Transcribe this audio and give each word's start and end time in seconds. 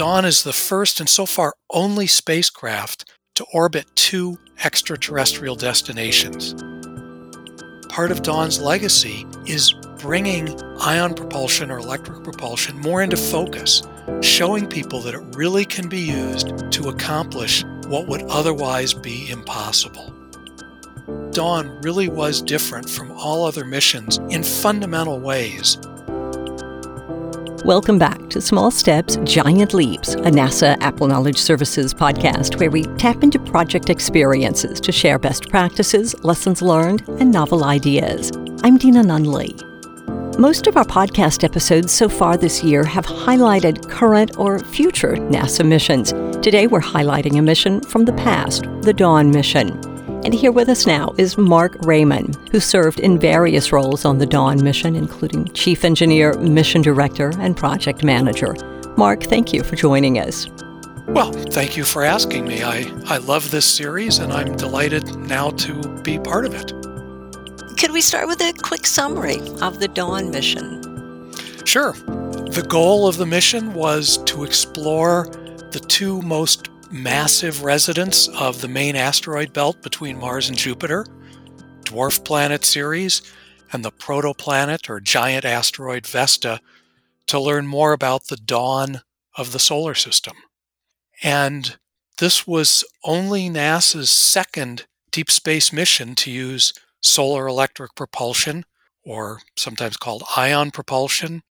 Dawn 0.00 0.24
is 0.24 0.44
the 0.44 0.54
first 0.54 0.98
and 0.98 1.10
so 1.10 1.26
far 1.26 1.52
only 1.68 2.06
spacecraft 2.06 3.12
to 3.34 3.44
orbit 3.52 3.84
two 3.96 4.38
extraterrestrial 4.64 5.56
destinations. 5.56 6.54
Part 7.90 8.10
of 8.10 8.22
Dawn's 8.22 8.58
legacy 8.58 9.26
is 9.44 9.74
bringing 9.98 10.58
ion 10.80 11.12
propulsion 11.12 11.70
or 11.70 11.76
electric 11.76 12.24
propulsion 12.24 12.78
more 12.78 13.02
into 13.02 13.18
focus, 13.18 13.82
showing 14.22 14.66
people 14.66 15.02
that 15.02 15.12
it 15.12 15.36
really 15.36 15.66
can 15.66 15.86
be 15.86 16.00
used 16.00 16.54
to 16.72 16.88
accomplish 16.88 17.62
what 17.88 18.08
would 18.08 18.22
otherwise 18.22 18.94
be 18.94 19.28
impossible. 19.28 20.14
Dawn 21.32 21.78
really 21.82 22.08
was 22.08 22.40
different 22.40 22.88
from 22.88 23.10
all 23.10 23.44
other 23.44 23.66
missions 23.66 24.16
in 24.30 24.44
fundamental 24.44 25.20
ways. 25.20 25.76
Welcome 27.64 27.98
back 27.98 28.30
to 28.30 28.40
Small 28.40 28.70
Steps, 28.70 29.16
Giant 29.24 29.74
Leaps, 29.74 30.14
a 30.14 30.30
NASA 30.30 30.78
APPEL 30.78 31.08
Knowledge 31.08 31.36
Services 31.36 31.92
podcast 31.92 32.58
where 32.58 32.70
we 32.70 32.84
tap 32.96 33.22
into 33.22 33.38
project 33.38 33.90
experiences 33.90 34.80
to 34.80 34.90
share 34.90 35.18
best 35.18 35.50
practices, 35.50 36.14
lessons 36.24 36.62
learned, 36.62 37.06
and 37.20 37.30
novel 37.30 37.64
ideas. 37.64 38.32
I'm 38.64 38.78
Deana 38.78 39.02
Nunley. 39.02 39.60
Most 40.38 40.68
of 40.68 40.78
our 40.78 40.86
podcast 40.86 41.44
episodes 41.44 41.92
so 41.92 42.08
far 42.08 42.38
this 42.38 42.64
year 42.64 42.82
have 42.82 43.04
highlighted 43.04 43.90
current 43.90 44.38
or 44.38 44.58
future 44.58 45.16
NASA 45.16 45.66
missions. 45.66 46.12
Today 46.42 46.66
we're 46.66 46.80
highlighting 46.80 47.38
a 47.38 47.42
mission 47.42 47.82
from 47.82 48.06
the 48.06 48.14
past, 48.14 48.62
the 48.80 48.94
Dawn 48.94 49.30
mission. 49.30 49.78
And 50.22 50.34
here 50.34 50.52
with 50.52 50.68
us 50.68 50.86
now 50.86 51.14
is 51.16 51.38
Marc 51.38 51.78
Rayman, 51.78 52.36
who 52.50 52.60
served 52.60 53.00
in 53.00 53.18
various 53.18 53.72
roles 53.72 54.04
on 54.04 54.18
the 54.18 54.26
Dawn 54.26 54.62
mission, 54.62 54.94
including 54.94 55.46
Chief 55.54 55.82
Engineer, 55.84 56.34
Mission 56.34 56.82
Director, 56.82 57.32
and 57.38 57.56
Project 57.56 58.04
Manager. 58.04 58.54
Marc, 58.98 59.22
thank 59.22 59.52
you 59.52 59.62
for 59.62 59.76
joining 59.76 60.18
us. 60.18 60.46
Well, 61.08 61.32
thank 61.32 61.76
you 61.76 61.84
for 61.84 62.04
asking 62.04 62.46
me. 62.46 62.62
I, 62.62 62.92
I 63.06 63.16
love 63.16 63.50
this 63.50 63.66
series 63.66 64.18
and 64.18 64.32
I'm 64.32 64.56
delighted 64.56 65.16
now 65.16 65.50
to 65.50 66.02
be 66.02 66.18
part 66.18 66.44
of 66.44 66.54
it. 66.54 66.68
Could 67.78 67.92
we 67.92 68.02
start 68.02 68.28
with 68.28 68.40
a 68.42 68.52
quick 68.62 68.86
summary 68.86 69.40
of 69.62 69.80
the 69.80 69.88
Dawn 69.88 70.30
mission? 70.30 70.82
Sure. 71.64 71.92
The 71.92 72.64
goal 72.68 73.08
of 73.08 73.16
the 73.16 73.26
mission 73.26 73.72
was 73.72 74.18
to 74.24 74.44
explore 74.44 75.26
the 75.70 75.80
two 75.88 76.20
most 76.22 76.69
massive 76.90 77.62
residents 77.62 78.28
of 78.28 78.60
the 78.60 78.68
main 78.68 78.96
asteroid 78.96 79.52
belt 79.52 79.82
between 79.82 80.18
Mars 80.18 80.48
and 80.48 80.58
Jupiter, 80.58 81.06
dwarf 81.84 82.24
planet 82.24 82.64
Ceres, 82.64 83.22
and 83.72 83.84
the 83.84 83.92
protoplanet 83.92 84.90
or 84.90 85.00
giant 85.00 85.44
asteroid 85.44 86.06
Vesta 86.06 86.60
to 87.26 87.38
learn 87.38 87.66
more 87.66 87.92
about 87.92 88.26
the 88.26 88.36
dawn 88.36 89.02
of 89.36 89.52
the 89.52 89.58
solar 89.58 89.94
system. 89.94 90.34
And 91.22 91.78
this 92.18 92.46
was 92.46 92.84
only 93.04 93.48
NASA's 93.48 94.10
second 94.10 94.86
deep 95.12 95.30
space 95.30 95.72
mission 95.72 96.14
to 96.16 96.30
use 96.30 96.72
solar 97.00 97.46
electric 97.46 97.94
propulsion, 97.94 98.64
or 99.04 99.40
sometimes 99.56 99.96
called 99.96 100.24
ion 100.36 100.70
propulsion, 100.70 101.42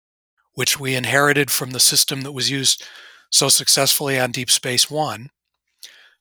which 0.55 0.81
we 0.81 0.95
inherited 0.95 1.51
from 1.51 1.71
the 1.71 1.81
system 1.81 2.23
that 2.23 2.33
was 2.33 2.51
used 2.51 2.85
so 3.31 3.49
successfully 3.49 4.19
on 4.19 4.33
Deep 4.33 4.51
Space 4.51 4.91
One. 4.91 5.31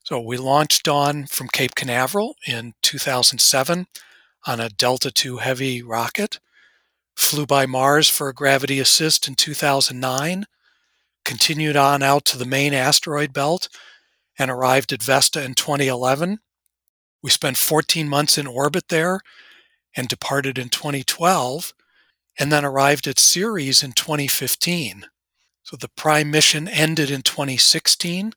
So 0.03 0.19
we 0.19 0.37
launched 0.37 0.83
Dawn 0.83 1.25
from 1.25 1.49
Cape 1.49 1.75
Canaveral 1.75 2.35
in 2.47 2.73
2007 2.81 3.87
on 4.45 4.59
a 4.59 4.69
Delta 4.69 5.11
II 5.25 5.37
Heavy 5.37 5.81
rocket, 5.81 6.39
flew 7.15 7.45
by 7.45 7.65
Mars 7.65 8.07
for 8.07 8.29
a 8.29 8.33
gravity 8.33 8.79
assist 8.79 9.27
in 9.27 9.35
2009, 9.35 10.45
continued 11.25 11.75
on 11.75 12.01
out 12.01 12.23
to 12.25 12.37
the 12.37 12.45
main 12.45 12.73
asteroid 12.73 13.33
belt, 13.33 13.67
and 14.39 14.49
arrived 14.49 14.93
at 14.93 15.03
Vesta 15.03 15.43
in 15.43 15.55
2011. 15.55 16.39
We 17.21 17.29
spent 17.29 17.57
14 17.57 18.07
months 18.07 18.37
in 18.37 18.47
orbit 18.47 18.85
there 18.87 19.19
and 19.95 20.07
departed 20.07 20.57
in 20.57 20.69
2012, 20.69 21.73
and 22.39 22.51
then 22.51 22.63
arrived 22.63 23.07
at 23.07 23.19
Ceres 23.19 23.83
in 23.83 23.91
2015. 23.91 25.07
So 25.67 25.75
the 25.75 25.89
prime 25.89 26.31
mission 26.31 26.69
ended 26.69 27.11
in 27.11 27.23
2016, 27.23 28.31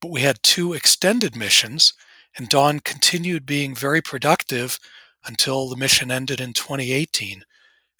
but 0.00 0.10
we 0.10 0.22
had 0.22 0.42
two 0.42 0.72
extended 0.72 1.36
missions, 1.36 1.92
and 2.36 2.48
Dawn 2.48 2.80
continued 2.80 3.46
being 3.46 3.76
very 3.76 4.02
productive 4.02 4.80
until 5.24 5.68
the 5.68 5.76
mission 5.76 6.10
ended 6.10 6.40
in 6.40 6.52
2018. 6.52 7.32
And 7.34 7.44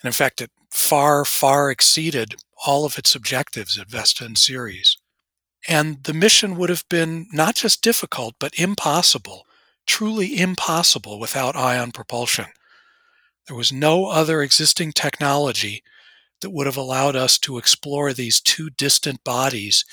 in 0.03 0.11
fact, 0.11 0.41
it 0.41 0.51
far, 0.73 1.25
far 1.25 1.71
exceeded 1.71 2.35
all 2.67 2.85
of 2.85 2.99
its 2.99 3.15
objectives 3.15 3.79
at 3.79 3.89
Vesta 3.89 4.25
and 4.25 4.37
Ceres. 4.37 4.99
And 5.69 6.03
the 6.03 6.13
mission 6.13 6.57
would 6.57 6.69
have 6.69 6.85
been 6.89 7.29
not 7.33 7.55
just 7.55 7.81
difficult, 7.81 8.35
but 8.41 8.59
impossible, 8.59 9.47
truly 9.87 10.37
impossible 10.37 11.21
without 11.21 11.55
ion 11.55 11.93
propulsion. 11.93 12.47
There 13.47 13.57
was 13.57 13.73
no 13.73 14.07
other 14.07 14.43
existing 14.43 14.95
technology 14.95 15.85
that 16.41 16.51
would 16.51 16.67
have 16.67 16.77
allowed 16.77 17.17
us 17.17 17.39
to 17.39 17.59
explore 17.59 18.13
these 18.13 18.41
two 18.41 18.71
distant 18.71 19.23
bodies 19.25 19.85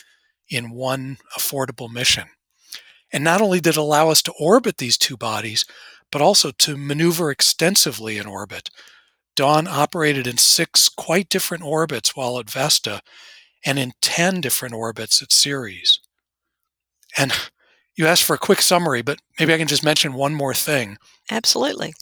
in 0.49 0.71
one 0.71 1.17
affordable 1.37 1.91
mission. 1.91 2.25
And 3.11 3.23
not 3.23 3.41
only 3.41 3.59
did 3.59 3.71
it 3.71 3.77
allow 3.77 4.09
us 4.09 4.21
to 4.23 4.33
orbit 4.39 4.77
these 4.77 4.97
two 4.97 5.17
bodies, 5.17 5.65
but 6.11 6.21
also 6.21 6.51
to 6.51 6.77
maneuver 6.77 7.31
extensively 7.31 8.17
in 8.17 8.27
orbit. 8.27 8.69
Dawn 9.35 9.67
operated 9.67 10.27
in 10.27 10.37
six 10.37 10.87
quite 10.87 11.29
different 11.29 11.63
orbits 11.63 12.15
while 12.15 12.39
at 12.39 12.49
Vesta 12.49 13.01
and 13.65 13.79
in 13.79 13.93
10 14.01 14.41
different 14.41 14.75
orbits 14.75 15.21
at 15.21 15.31
Ceres. 15.31 15.99
And 17.17 17.33
you 17.95 18.05
asked 18.05 18.23
for 18.23 18.35
a 18.35 18.39
quick 18.39 18.61
summary, 18.61 19.01
but 19.01 19.19
maybe 19.39 19.53
I 19.53 19.57
can 19.57 19.67
just 19.67 19.83
mention 19.83 20.13
one 20.13 20.33
more 20.33 20.53
thing. 20.53 20.97
Absolutely. 21.31 21.93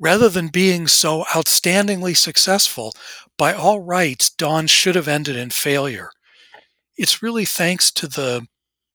Rather 0.00 0.28
than 0.28 0.48
being 0.48 0.86
so 0.86 1.24
outstandingly 1.24 2.16
successful, 2.16 2.94
by 3.36 3.52
all 3.52 3.80
rights, 3.80 4.30
Dawn 4.30 4.66
should 4.66 4.94
have 4.94 5.08
ended 5.08 5.36
in 5.36 5.50
failure. 5.50 6.10
It's 6.96 7.22
really 7.22 7.44
thanks 7.44 7.90
to 7.92 8.06
the, 8.06 8.46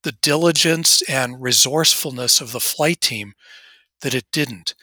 the 0.02 0.12
diligence 0.12 1.02
and 1.08 1.42
resourcefulness 1.42 2.40
of 2.40 2.52
the 2.52 2.60
flight 2.60 3.00
team 3.00 3.34
that 4.00 4.14
it 4.14 4.26
didn't. 4.32 4.74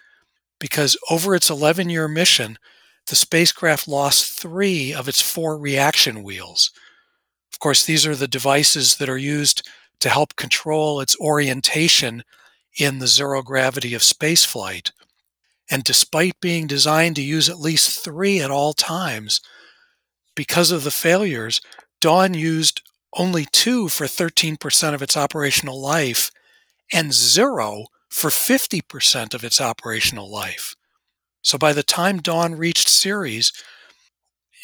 Because 0.60 0.98
over 1.10 1.34
its 1.34 1.50
11 1.50 1.90
year 1.90 2.08
mission, 2.08 2.58
the 3.08 3.16
spacecraft 3.16 3.88
lost 3.88 4.40
three 4.40 4.94
of 4.94 5.08
its 5.08 5.22
four 5.22 5.58
reaction 5.58 6.24
wheels. 6.24 6.72
Of 7.52 7.60
course, 7.60 7.84
these 7.84 8.06
are 8.06 8.16
the 8.16 8.28
devices 8.28 8.98
that 8.98 9.10
are 9.10 9.18
used 9.18 9.68
to 10.00 10.10
help 10.10 10.36
control 10.36 11.02
its 11.02 11.16
orientation 11.20 12.24
in 12.78 13.00
the 13.00 13.08
zero 13.08 13.42
gravity 13.42 13.94
of 13.94 14.02
spaceflight. 14.02 14.92
And 15.72 15.86
despite 15.86 16.42
being 16.42 16.68
designed 16.68 17.16
to 17.16 17.22
use 17.24 17.50
at 17.50 17.59
least 17.59 18.04
three 18.04 18.42
at 18.42 18.52
all 18.52 18.74
times, 18.74 19.40
because 20.36 20.70
of 20.70 20.84
the 20.84 20.92
failures, 20.92 21.62
Dawn 22.02 22.34
used 22.34 22.82
only 23.14 23.46
two 23.46 23.88
for 23.88 24.06
13% 24.06 24.94
of 24.94 25.02
its 25.02 25.16
operational 25.16 25.81
life 25.81 26.30
and 26.92 27.14
zero 27.14 27.86
for 28.10 28.30
50% 28.30 29.34
of 29.34 29.44
its 29.44 29.62
operational 29.62 30.30
life. 30.30 30.76
So 31.42 31.58
by 31.58 31.72
the 31.72 31.84
time 31.84 32.20
Dawn 32.20 32.56
reached 32.56 32.90
Ceres, 32.90 33.54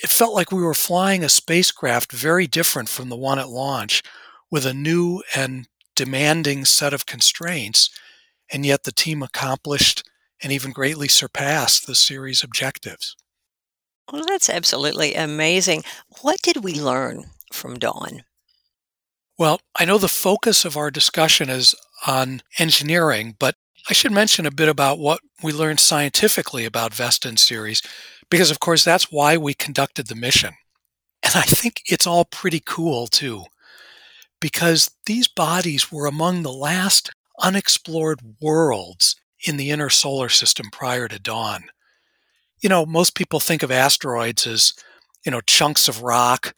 it 0.03 0.09
felt 0.09 0.35
like 0.35 0.51
we 0.51 0.61
were 0.61 0.73
flying 0.73 1.23
a 1.23 1.29
spacecraft 1.29 2.11
very 2.11 2.47
different 2.47 2.89
from 2.89 3.09
the 3.09 3.15
one 3.15 3.39
at 3.39 3.49
launch 3.49 4.03
with 4.51 4.65
a 4.65 4.73
new 4.73 5.23
and 5.33 5.67
demanding 5.95 6.65
set 6.65 6.93
of 6.93 7.05
constraints, 7.05 7.89
and 8.51 8.65
yet 8.65 8.83
the 8.83 8.91
team 8.91 9.23
accomplished 9.23 10.03
and 10.41 10.51
even 10.51 10.71
greatly 10.71 11.07
surpassed 11.07 11.87
the 11.87 11.95
Ceres 11.95 12.43
objectives. 12.43 13.15
Well, 14.11 14.25
that's 14.27 14.49
absolutely 14.49 15.15
amazing. 15.15 15.83
What 16.21 16.41
did 16.41 16.63
we 16.63 16.79
learn 16.79 17.25
from 17.51 17.77
Dawn? 17.77 18.23
Well, 19.37 19.59
I 19.75 19.85
know 19.85 19.97
the 19.97 20.07
focus 20.07 20.65
of 20.65 20.77
our 20.77 20.89
discussion 20.89 21.49
is 21.49 21.75
on 22.05 22.41
engineering, 22.57 23.35
but 23.39 23.55
I 23.89 23.93
should 23.93 24.11
mention 24.11 24.45
a 24.45 24.51
bit 24.51 24.69
about 24.69 24.99
what 24.99 25.19
we 25.43 25.51
learned 25.51 25.79
scientifically 25.79 26.65
about 26.65 26.93
Vesta 26.93 27.27
and 27.27 27.39
Ceres, 27.39 27.81
because 28.29 28.51
of 28.51 28.59
course 28.59 28.83
that's 28.83 29.11
why 29.11 29.37
we 29.37 29.53
conducted 29.53 30.07
the 30.07 30.15
mission. 30.15 30.53
And 31.23 31.35
I 31.35 31.43
think 31.43 31.81
it's 31.85 32.07
all 32.07 32.25
pretty 32.25 32.61
cool 32.65 33.07
too, 33.07 33.45
because 34.39 34.91
these 35.05 35.27
bodies 35.27 35.91
were 35.91 36.05
among 36.05 36.43
the 36.43 36.51
last 36.51 37.11
unexplored 37.39 38.21
worlds 38.41 39.15
in 39.45 39.57
the 39.57 39.71
inner 39.71 39.89
solar 39.89 40.29
system 40.29 40.69
prior 40.71 41.07
to 41.07 41.19
dawn. 41.19 41.65
You 42.61 42.69
know, 42.69 42.85
most 42.85 43.15
people 43.15 43.39
think 43.39 43.63
of 43.63 43.71
asteroids 43.71 44.47
as, 44.47 44.73
you 45.25 45.31
know, 45.31 45.41
chunks 45.41 45.87
of 45.87 46.01
rock, 46.01 46.55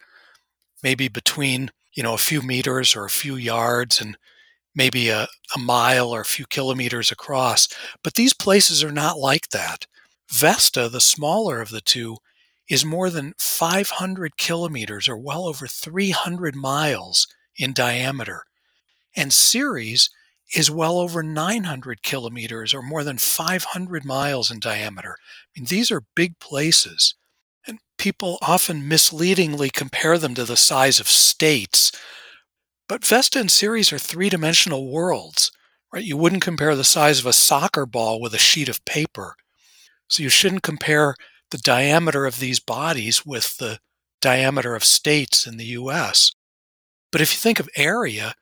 maybe 0.82 1.08
between, 1.08 1.70
you 1.92 2.02
know, 2.02 2.14
a 2.14 2.18
few 2.18 2.40
meters 2.42 2.96
or 2.96 3.04
a 3.04 3.10
few 3.10 3.36
yards 3.36 4.00
and 4.00 4.16
maybe 4.74 5.08
a, 5.08 5.26
a 5.54 5.58
mile 5.58 6.10
or 6.10 6.20
a 6.20 6.26
few 6.26 6.46
kilometers 6.46 7.10
across. 7.10 7.68
But 8.02 8.14
these 8.14 8.32
places 8.32 8.82
are 8.82 8.92
not 8.92 9.18
like 9.18 9.50
that. 9.50 9.86
Vesta, 10.30 10.88
the 10.88 11.00
smaller 11.00 11.60
of 11.60 11.70
the 11.70 11.80
two, 11.80 12.16
is 12.68 12.84
more 12.84 13.10
than 13.10 13.34
500 13.38 14.36
kilometers 14.36 15.08
or 15.08 15.18
well 15.18 15.46
over 15.46 15.66
300 15.66 16.54
miles 16.54 17.26
in 17.56 17.72
diameter. 17.72 18.44
And 19.16 19.32
Ceres 19.32 20.08
is 20.54 20.70
well 20.70 20.98
over 20.98 21.22
900 21.22 22.02
kilometers 22.02 22.74
or 22.74 22.82
more 22.82 23.04
than 23.04 23.18
500 23.18 24.04
miles 24.04 24.50
in 24.50 24.58
diameter. 24.58 25.16
I 25.20 25.60
mean, 25.60 25.66
these 25.66 25.90
are 25.90 26.02
big 26.14 26.38
places. 26.38 27.14
And 27.66 27.78
people 27.98 28.38
often 28.42 28.88
misleadingly 28.88 29.70
compare 29.70 30.18
them 30.18 30.34
to 30.34 30.44
the 30.44 30.56
size 30.56 30.98
of 30.98 31.08
states. 31.08 31.92
But 32.88 33.04
Vesta 33.04 33.38
and 33.38 33.50
Ceres 33.50 33.92
are 33.92 33.98
three 33.98 34.28
dimensional 34.28 34.90
worlds, 34.90 35.52
right? 35.92 36.04
You 36.04 36.16
wouldn't 36.16 36.42
compare 36.42 36.74
the 36.74 36.84
size 36.84 37.20
of 37.20 37.26
a 37.26 37.32
soccer 37.32 37.86
ball 37.86 38.20
with 38.20 38.34
a 38.34 38.38
sheet 38.38 38.68
of 38.68 38.84
paper. 38.84 39.36
So 40.08 40.22
you 40.22 40.28
shouldn't 40.28 40.62
compare 40.62 41.14
the 41.50 41.58
diameter 41.58 42.26
of 42.26 42.40
these 42.40 42.58
bodies 42.58 43.24
with 43.24 43.58
the 43.58 43.78
diameter 44.20 44.74
of 44.74 44.84
states 44.84 45.46
in 45.46 45.56
the 45.56 45.66
US. 45.66 46.32
But 47.12 47.20
if 47.20 47.32
you 47.32 47.38
think 47.38 47.60
of 47.60 47.68
area, 47.76 48.34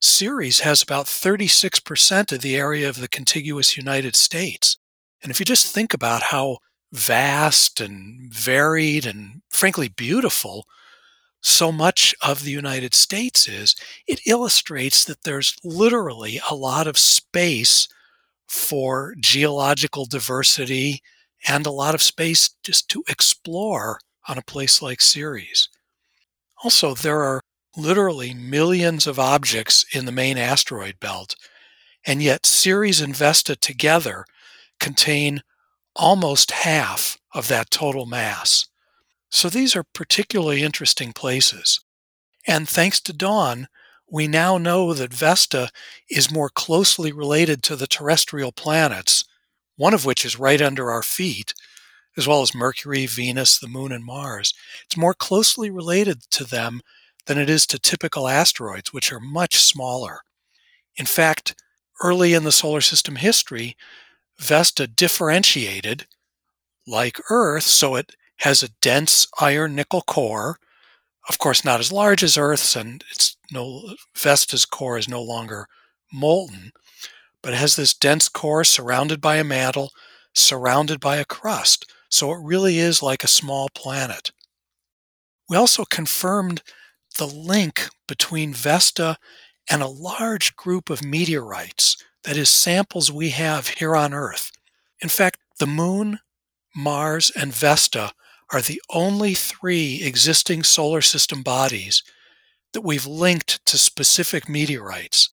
Ceres 0.00 0.60
has 0.60 0.82
about 0.82 1.06
36% 1.06 2.32
of 2.32 2.40
the 2.40 2.56
area 2.56 2.88
of 2.88 3.00
the 3.00 3.08
contiguous 3.08 3.76
United 3.76 4.16
States. 4.16 4.78
And 5.22 5.30
if 5.30 5.38
you 5.38 5.44
just 5.44 5.74
think 5.74 5.92
about 5.92 6.22
how 6.22 6.58
vast 6.92 7.80
and 7.80 8.32
varied 8.32 9.06
and 9.06 9.42
frankly 9.50 9.88
beautiful 9.88 10.66
so 11.42 11.70
much 11.72 12.14
of 12.22 12.42
the 12.42 12.50
United 12.50 12.94
States 12.94 13.48
is, 13.48 13.74
it 14.06 14.26
illustrates 14.26 15.04
that 15.04 15.22
there's 15.22 15.56
literally 15.64 16.40
a 16.50 16.54
lot 16.54 16.86
of 16.86 16.98
space 16.98 17.88
for 18.48 19.14
geological 19.20 20.04
diversity 20.04 21.02
and 21.46 21.64
a 21.66 21.70
lot 21.70 21.94
of 21.94 22.02
space 22.02 22.50
just 22.62 22.88
to 22.90 23.02
explore 23.08 24.00
on 24.28 24.36
a 24.36 24.42
place 24.42 24.82
like 24.82 25.00
Ceres. 25.00 25.68
Also, 26.62 26.94
there 26.94 27.22
are 27.22 27.40
literally 27.80 28.34
millions 28.34 29.06
of 29.06 29.18
objects 29.18 29.84
in 29.92 30.04
the 30.04 30.12
main 30.12 30.38
asteroid 30.38 31.00
belt, 31.00 31.34
and 32.06 32.22
yet 32.22 32.46
Ceres 32.46 33.00
and 33.00 33.16
Vesta 33.16 33.56
together 33.56 34.24
contain 34.78 35.42
almost 35.94 36.50
half 36.50 37.18
of 37.34 37.48
that 37.48 37.70
total 37.70 38.06
mass. 38.06 38.66
So 39.30 39.48
these 39.48 39.76
are 39.76 39.84
particularly 39.84 40.62
interesting 40.62 41.12
places. 41.12 41.80
And 42.46 42.68
thanks 42.68 43.00
to 43.02 43.12
Dawn, 43.12 43.68
we 44.10 44.26
now 44.26 44.58
know 44.58 44.92
that 44.92 45.14
Vesta 45.14 45.70
is 46.08 46.32
more 46.32 46.48
closely 46.48 47.12
related 47.12 47.62
to 47.64 47.76
the 47.76 47.86
terrestrial 47.86 48.50
planets, 48.50 49.24
one 49.76 49.94
of 49.94 50.04
which 50.04 50.24
is 50.24 50.38
right 50.38 50.60
under 50.60 50.90
our 50.90 51.02
feet, 51.02 51.54
as 52.16 52.26
well 52.26 52.42
as 52.42 52.54
Mercury, 52.54 53.06
Venus, 53.06 53.58
the 53.58 53.68
Moon, 53.68 53.92
and 53.92 54.04
Mars. 54.04 54.52
It's 54.84 54.96
more 54.96 55.14
closely 55.14 55.70
related 55.70 56.22
to 56.32 56.44
them 56.44 56.80
than 57.30 57.38
it 57.38 57.48
is 57.48 57.64
to 57.64 57.78
typical 57.78 58.26
asteroids, 58.26 58.92
which 58.92 59.12
are 59.12 59.20
much 59.20 59.56
smaller. 59.56 60.22
In 60.96 61.06
fact, 61.06 61.54
early 62.02 62.34
in 62.34 62.42
the 62.42 62.50
solar 62.50 62.80
system 62.80 63.14
history, 63.14 63.76
Vesta 64.40 64.88
differentiated 64.88 66.08
like 66.88 67.20
Earth, 67.30 67.62
so 67.62 67.94
it 67.94 68.16
has 68.38 68.64
a 68.64 68.70
dense 68.82 69.28
iron 69.38 69.76
nickel 69.76 70.00
core. 70.00 70.58
Of 71.28 71.38
course, 71.38 71.64
not 71.64 71.78
as 71.78 71.92
large 71.92 72.24
as 72.24 72.36
Earth's, 72.36 72.74
and 72.74 73.04
it's 73.12 73.36
no 73.52 73.94
Vesta's 74.18 74.64
core 74.66 74.98
is 74.98 75.08
no 75.08 75.22
longer 75.22 75.68
molten, 76.12 76.72
but 77.44 77.52
it 77.52 77.58
has 77.58 77.76
this 77.76 77.94
dense 77.94 78.28
core 78.28 78.64
surrounded 78.64 79.20
by 79.20 79.36
a 79.36 79.44
mantle, 79.44 79.92
surrounded 80.34 80.98
by 80.98 81.18
a 81.18 81.24
crust. 81.24 81.86
So 82.08 82.32
it 82.32 82.42
really 82.42 82.80
is 82.80 83.04
like 83.04 83.22
a 83.22 83.28
small 83.28 83.68
planet. 83.72 84.32
We 85.48 85.56
also 85.56 85.84
confirmed 85.84 86.62
the 87.18 87.26
link 87.26 87.88
between 88.06 88.54
Vesta 88.54 89.18
and 89.70 89.82
a 89.82 89.88
large 89.88 90.56
group 90.56 90.90
of 90.90 91.04
meteorites, 91.04 91.96
that 92.24 92.36
is, 92.36 92.50
samples 92.50 93.10
we 93.10 93.30
have 93.30 93.68
here 93.68 93.96
on 93.96 94.12
Earth. 94.12 94.52
In 95.00 95.08
fact, 95.08 95.38
the 95.58 95.66
Moon, 95.66 96.18
Mars, 96.74 97.30
and 97.34 97.54
Vesta 97.54 98.12
are 98.52 98.60
the 98.60 98.82
only 98.90 99.34
three 99.34 100.02
existing 100.02 100.62
solar 100.62 101.00
system 101.00 101.42
bodies 101.42 102.02
that 102.72 102.82
we've 102.82 103.06
linked 103.06 103.64
to 103.66 103.78
specific 103.78 104.48
meteorites. 104.48 105.30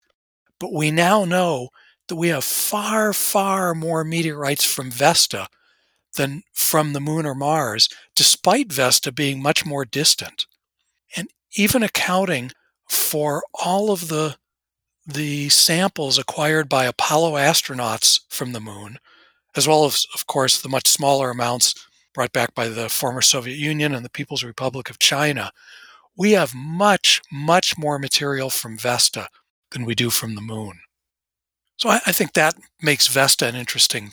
But 0.60 0.74
we 0.74 0.92
now 0.92 1.26
know 1.26 1.70
that 2.08 2.16
we 2.16 2.30
have 2.30 2.44
far, 2.44 3.14
far 3.14 3.76
more 3.76 4.04
meteorites 4.04 4.64
from 4.64 4.92
Vesta 4.92 5.48
than 6.16 6.44
from 6.54 6.94
the 6.94 7.00
moon 7.00 7.26
or 7.26 7.36
Mars, 7.36 7.90
despite 8.16 8.72
Vesta 8.72 9.12
being 9.12 9.42
much 9.42 9.66
more 9.66 9.86
distant. 9.86 10.46
Even 11.56 11.84
accounting 11.84 12.52
for 12.90 13.44
all 13.54 13.92
of 13.92 14.08
the 14.08 14.38
the 15.06 15.48
samples 15.48 16.18
acquired 16.18 16.68
by 16.68 16.84
Apollo 16.84 17.34
astronauts 17.34 18.20
from 18.28 18.52
the 18.52 18.60
moon, 18.60 19.00
as 19.56 19.66
well 19.66 19.86
as, 19.86 20.06
of 20.14 20.28
course, 20.28 20.60
the 20.60 20.68
much 20.68 20.86
smaller 20.86 21.30
amounts 21.30 21.74
brought 22.14 22.34
back 22.34 22.54
by 22.54 22.68
the 22.68 22.90
former 22.90 23.22
Soviet 23.22 23.58
Union 23.58 23.96
and 23.96 24.04
the 24.04 24.10
People's 24.10 24.44
Republic 24.44 24.90
of 24.90 25.00
China, 25.00 25.52
we 26.18 26.32
have 26.32 26.54
much, 26.54 27.22
much 27.32 27.78
more 27.78 28.00
material 28.00 28.50
from 28.50 28.78
Vesta 28.78 29.30
than 29.72 29.86
we 29.86 29.96
do 29.96 30.10
from 30.10 30.36
the 30.36 30.42
moon. 30.42 30.80
So 31.78 31.90
I, 31.90 32.02
I 32.08 32.12
think 32.12 32.34
that 32.34 32.56
makes 32.82 33.08
Vesta 33.08 33.48
an 33.48 33.56
interesting 33.56 34.12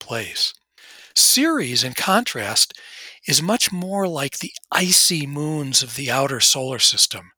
place. 0.00 0.52
Ceres, 1.16 1.82
in 1.82 1.94
contrast, 1.94 2.78
is 3.26 3.42
much 3.42 3.72
more 3.72 4.06
like 4.06 4.38
the 4.38 4.52
icy 4.70 5.26
moons 5.26 5.82
of 5.82 5.96
the 5.96 6.10
outer 6.10 6.40
solar 6.40 6.78
system. 6.78 7.32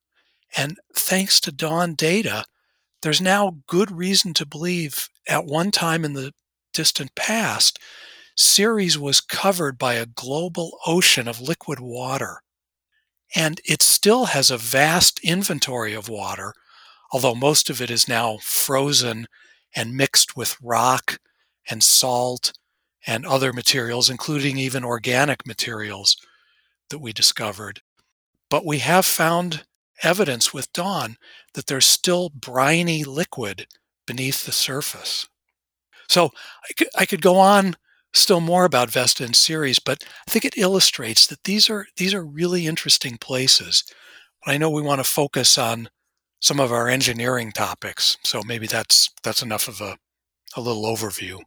And 0.56 0.76
thanks 0.94 1.40
to 1.40 1.52
Dawn 1.52 1.94
data, 1.94 2.44
there's 3.02 3.20
now 3.20 3.58
good 3.66 3.90
reason 3.90 4.34
to 4.34 4.46
believe 4.46 5.08
at 5.28 5.46
one 5.46 5.70
time 5.70 6.04
in 6.04 6.14
the 6.14 6.32
distant 6.72 7.14
past, 7.14 7.78
Ceres 8.36 8.98
was 8.98 9.20
covered 9.20 9.78
by 9.78 9.94
a 9.94 10.06
global 10.06 10.78
ocean 10.86 11.28
of 11.28 11.40
liquid 11.40 11.80
water. 11.80 12.40
And 13.34 13.60
it 13.64 13.82
still 13.82 14.26
has 14.26 14.50
a 14.50 14.58
vast 14.58 15.20
inventory 15.22 15.92
of 15.92 16.08
water, 16.08 16.54
although 17.12 17.34
most 17.34 17.68
of 17.68 17.80
it 17.80 17.90
is 17.90 18.08
now 18.08 18.38
frozen 18.42 19.26
and 19.74 19.94
mixed 19.94 20.36
with 20.36 20.56
rock 20.62 21.18
and 21.68 21.82
salt 21.82 22.52
and 23.06 23.24
other 23.24 23.52
materials, 23.52 24.10
including 24.10 24.58
even 24.58 24.84
organic 24.84 25.46
materials 25.46 26.16
that 26.90 26.98
we 26.98 27.12
discovered. 27.12 27.80
But 28.50 28.64
we 28.64 28.78
have 28.78 29.06
found 29.06 29.64
evidence 30.02 30.54
with 30.54 30.72
Dawn 30.72 31.16
that 31.54 31.66
there's 31.66 31.86
still 31.86 32.30
briny 32.30 33.04
liquid 33.04 33.66
beneath 34.06 34.46
the 34.46 34.52
surface. 34.52 35.28
So 36.08 36.30
I 36.96 37.04
could, 37.04 37.20
go 37.20 37.36
on 37.36 37.76
still 38.14 38.40
more 38.40 38.64
about 38.64 38.90
Vesta 38.90 39.24
and 39.24 39.36
Ceres, 39.36 39.78
but 39.78 40.02
I 40.26 40.30
think 40.30 40.44
it 40.44 40.56
illustrates 40.56 41.26
that 41.26 41.44
these 41.44 41.68
are 41.68 41.86
these 41.96 42.14
are 42.14 42.24
really 42.24 42.66
interesting 42.66 43.18
places. 43.18 43.84
But 44.44 44.52
I 44.52 44.56
know 44.56 44.70
we 44.70 44.82
want 44.82 45.04
to 45.04 45.12
focus 45.12 45.58
on 45.58 45.90
some 46.40 46.60
of 46.60 46.72
our 46.72 46.88
engineering 46.88 47.52
topics, 47.52 48.16
so 48.24 48.42
maybe 48.42 48.66
that's 48.66 49.10
that's 49.22 49.42
enough 49.42 49.68
of 49.68 49.82
a, 49.82 49.98
a 50.56 50.62
little 50.62 50.84
overview. 50.84 51.40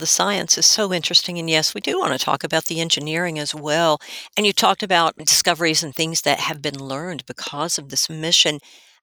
The 0.00 0.06
science 0.06 0.56
is 0.56 0.64
so 0.64 0.92
interesting. 0.94 1.38
And 1.38 1.48
yes, 1.48 1.74
we 1.74 1.82
do 1.82 1.98
want 1.98 2.18
to 2.18 2.24
talk 2.24 2.42
about 2.42 2.64
the 2.64 2.80
engineering 2.80 3.38
as 3.38 3.54
well. 3.54 4.00
And 4.36 4.46
you 4.46 4.52
talked 4.52 4.82
about 4.82 5.16
discoveries 5.18 5.82
and 5.82 5.94
things 5.94 6.22
that 6.22 6.40
have 6.40 6.62
been 6.62 6.78
learned 6.78 7.26
because 7.26 7.78
of 7.78 7.90
this 7.90 8.08
mission. 8.08 8.60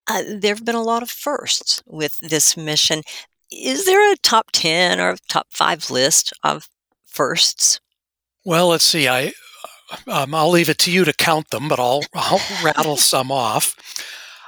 Uh, 0.07 0.23
there 0.39 0.55
have 0.55 0.65
been 0.65 0.75
a 0.75 0.81
lot 0.81 1.03
of 1.03 1.11
firsts 1.11 1.83
with 1.85 2.19
this 2.19 2.57
mission. 2.57 3.03
Is 3.51 3.85
there 3.85 4.11
a 4.11 4.15
top 4.17 4.47
10 4.51 4.99
or 4.99 5.17
top 5.29 5.47
five 5.51 5.89
list 5.91 6.33
of 6.43 6.67
firsts? 7.05 7.79
Well, 8.43 8.69
let's 8.69 8.83
see. 8.83 9.07
I, 9.07 9.33
um, 10.07 10.33
I'll 10.33 10.49
leave 10.49 10.69
it 10.69 10.79
to 10.79 10.91
you 10.91 11.05
to 11.05 11.13
count 11.13 11.51
them, 11.51 11.69
but 11.69 11.79
I'll, 11.79 12.01
I'll 12.15 12.41
rattle 12.63 12.97
some 12.97 13.31
off. 13.31 13.75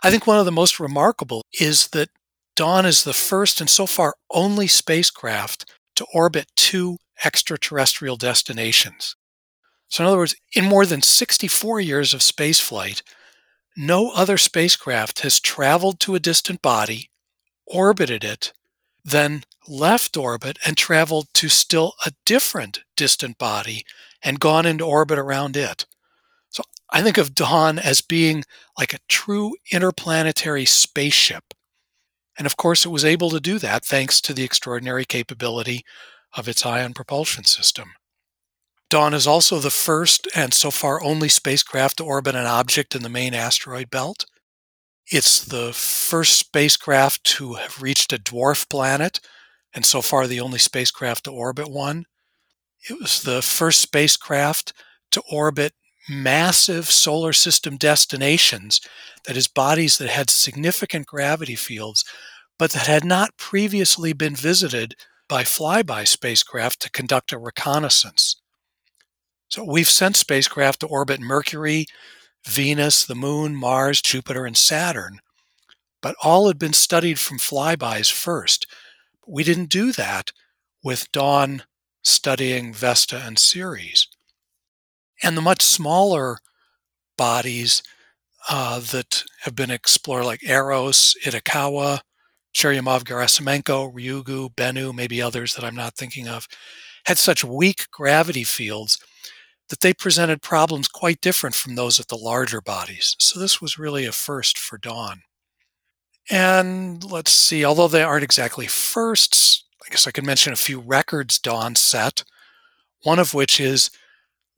I 0.02 0.10
think 0.10 0.26
one 0.26 0.40
of 0.40 0.46
the 0.46 0.52
most 0.52 0.80
remarkable 0.80 1.44
is 1.60 1.90
that 1.90 2.10
Dawn 2.56 2.86
is 2.86 3.04
the 3.04 3.14
first 3.14 3.62
and 3.62 3.70
so 3.70 3.86
far 3.86 4.16
only 4.32 4.68
spacecraft 4.68 5.66
to 6.00 6.06
orbit 6.14 6.48
two 6.56 6.98
extraterrestrial 7.24 8.16
destinations. 8.16 9.16
So, 9.90 10.04
in 10.04 10.08
other 10.08 10.18
words, 10.18 10.36
in 10.56 10.64
more 10.66 10.86
than 10.86 11.02
64 11.02 11.82
years 11.82 12.14
of 12.14 12.22
spaceflight, 12.22 13.02
no 13.76 14.12
other 14.12 14.38
spacecraft 14.38 15.20
has 15.22 15.42
traveled 15.42 16.00
to 16.02 16.16
a 16.16 16.20
distant 16.20 16.62
body, 16.62 17.10
orbited 17.68 18.24
it, 18.24 18.54
then 19.04 19.44
left 19.68 20.16
orbit 20.16 20.58
and 20.66 20.78
traveled 20.78 21.28
to 21.34 21.50
still 21.50 21.94
a 22.06 22.14
different 22.26 22.80
distant 22.96 23.38
body 23.38 23.84
and 24.24 24.40
gone 24.40 24.66
into 24.66 24.86
orbit 24.86 25.20
around 25.20 25.58
it. 25.58 25.86
So 26.50 26.64
I 26.92 27.02
think 27.02 27.18
of 27.18 27.36
Dawn 27.36 27.78
as 27.78 28.00
being 28.00 28.46
like 28.78 28.94
a 28.94 29.00
true 29.10 29.56
interplanetary 29.72 30.66
spaceship. 30.66 31.54
And 32.40 32.46
of 32.46 32.58
course, 32.58 32.86
it 32.86 32.90
was 32.90 33.04
able 33.04 33.30
to 33.32 33.42
do 33.42 33.60
that 33.60 33.84
thanks 33.84 34.22
to 34.22 34.34
the 34.34 34.44
extraordinary 34.44 35.04
capability 35.04 35.84
of 36.36 36.48
its 36.48 36.66
ion 36.66 36.94
propulsion 36.94 37.44
system. 37.44 37.92
Dawn 38.90 39.14
is 39.14 39.28
also 39.28 39.60
the 39.60 39.70
first 39.70 40.28
and 40.34 40.54
so 40.54 40.72
far 40.72 41.04
only 41.04 41.28
spacecraft 41.30 41.98
to 41.98 42.06
orbit 42.06 42.36
an 42.36 42.46
object 42.46 42.96
in 42.96 43.04
the 43.04 43.10
main 43.10 43.34
asteroid 43.34 43.92
belt. 43.92 44.26
It's 45.12 45.44
the 45.44 45.74
first 45.74 46.40
spacecraft 46.40 47.24
to 47.36 47.56
have 47.56 47.82
reached 47.82 48.14
a 48.14 48.18
dwarf 48.18 48.70
planet, 48.70 49.20
and 49.74 49.86
so 49.86 50.02
far 50.02 50.26
the 50.26 50.40
only 50.40 50.60
spacecraft 50.60 51.26
to 51.26 51.32
orbit 51.32 51.70
one. 51.70 52.06
It 52.90 53.00
was 53.00 53.22
the 53.22 53.42
first 53.42 53.82
spacecraft 53.82 54.74
to 55.12 55.22
orbit 55.30 55.74
massive 56.10 56.90
solar 56.90 57.34
system 57.34 57.78
destinations, 57.78 58.82
that 59.26 59.38
is, 59.38 59.48
bodies 59.48 59.98
that 59.98 60.10
had 60.10 60.30
significant 60.30 61.06
gravity 61.06 61.56
fields, 61.56 62.04
but 62.58 62.72
that 62.72 62.88
had 62.88 63.06
not 63.06 63.38
previously 63.38 64.14
been 64.14 64.36
visited 64.36 64.96
by 65.28 65.44
flyby 65.44 66.08
spacecraft 66.08 66.82
to 66.82 66.92
conduct 66.92 67.32
a 67.32 67.38
reconnaissance. 67.38 68.36
So 69.48 69.64
we've 69.64 69.90
sent 69.90 70.16
spacecraft 70.16 70.82
to 70.82 70.88
orbit 70.88 71.20
Mercury, 71.20 71.86
Venus, 72.46 73.06
the 73.06 73.16
Moon, 73.16 73.56
Mars, 73.56 74.02
Jupiter, 74.02 74.46
and 74.46 74.58
Saturn, 74.58 75.20
but 76.02 76.16
all 76.24 76.48
had 76.48 76.60
been 76.60 76.74
studied 76.74 77.20
from 77.20 77.38
flybys 77.38 78.12
first. 78.12 78.66
We 79.28 79.44
didn't 79.44 79.70
do 79.70 79.92
that 79.94 80.32
with 80.84 81.12
Dawn 81.12 81.64
studying 82.04 82.74
Vesta 82.74 83.18
and 83.18 83.38
Ceres. 83.38 84.08
And 85.24 85.36
the 85.36 85.42
much 85.42 85.62
smaller 85.62 86.40
bodies 87.18 87.84
uh, 88.50 88.80
that 88.80 89.24
have 89.42 89.56
been 89.56 89.72
explored, 89.72 90.26
like 90.26 90.44
Eros, 90.44 91.16
Itokawa, 91.24 92.00
Churyumov 92.56 93.04
Gerasimenko, 93.04 93.94
Ryugu, 93.94 94.54
Bennu, 94.56 94.94
maybe 94.94 95.22
others 95.22 95.56
that 95.56 95.66
I'm 95.66 95.76
not 95.76 95.96
thinking 95.96 96.28
of, 96.28 96.48
had 97.06 97.18
such 97.18 97.44
weak 97.44 97.88
gravity 97.92 98.44
fields 98.44 98.98
that 99.70 99.82
they 99.82 99.94
presented 99.94 100.42
problems 100.42 100.88
quite 100.88 101.22
different 101.22 101.56
from 101.56 101.76
those 101.76 102.00
at 102.00 102.08
the 102.08 102.18
larger 102.18 102.62
bodies. 102.62 103.16
So 103.20 103.40
this 103.40 103.62
was 103.62 103.78
really 103.78 104.06
a 104.06 104.12
first 104.12 104.58
for 104.58 104.78
Dawn. 104.78 105.22
And 106.30 107.04
let's 107.04 107.32
see, 107.32 107.64
although 107.66 107.88
they 107.88 108.04
aren't 108.04 108.24
exactly 108.24 108.68
firsts, 108.68 109.64
I 109.86 109.90
guess 109.90 110.08
I 110.08 110.12
could 110.12 110.26
mention 110.26 110.54
a 110.54 110.58
few 110.58 110.80
records 110.80 111.40
Dawn 111.40 111.76
set, 111.76 112.24
one 113.04 113.20
of 113.20 113.34
which 113.34 113.60
is 113.60 113.90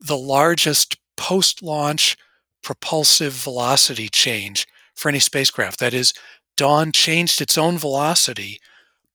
the 0.02 0.18
largest 0.18 0.98
post 1.16 1.62
launch 1.62 2.16
propulsive 2.62 3.32
velocity 3.32 4.08
change 4.08 4.66
for 4.94 5.08
any 5.08 5.18
spacecraft. 5.18 5.80
That 5.80 5.94
is, 5.94 6.12
Dawn 6.56 6.92
changed 6.92 7.40
its 7.40 7.56
own 7.56 7.78
velocity 7.78 8.60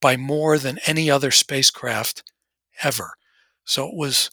by 0.02 0.18
more 0.18 0.58
than 0.58 0.80
any 0.86 1.10
other 1.10 1.32
spacecraft 1.32 2.24
ever. 2.84 3.14
So 3.66 3.88
it 3.88 3.96
was 3.96 4.32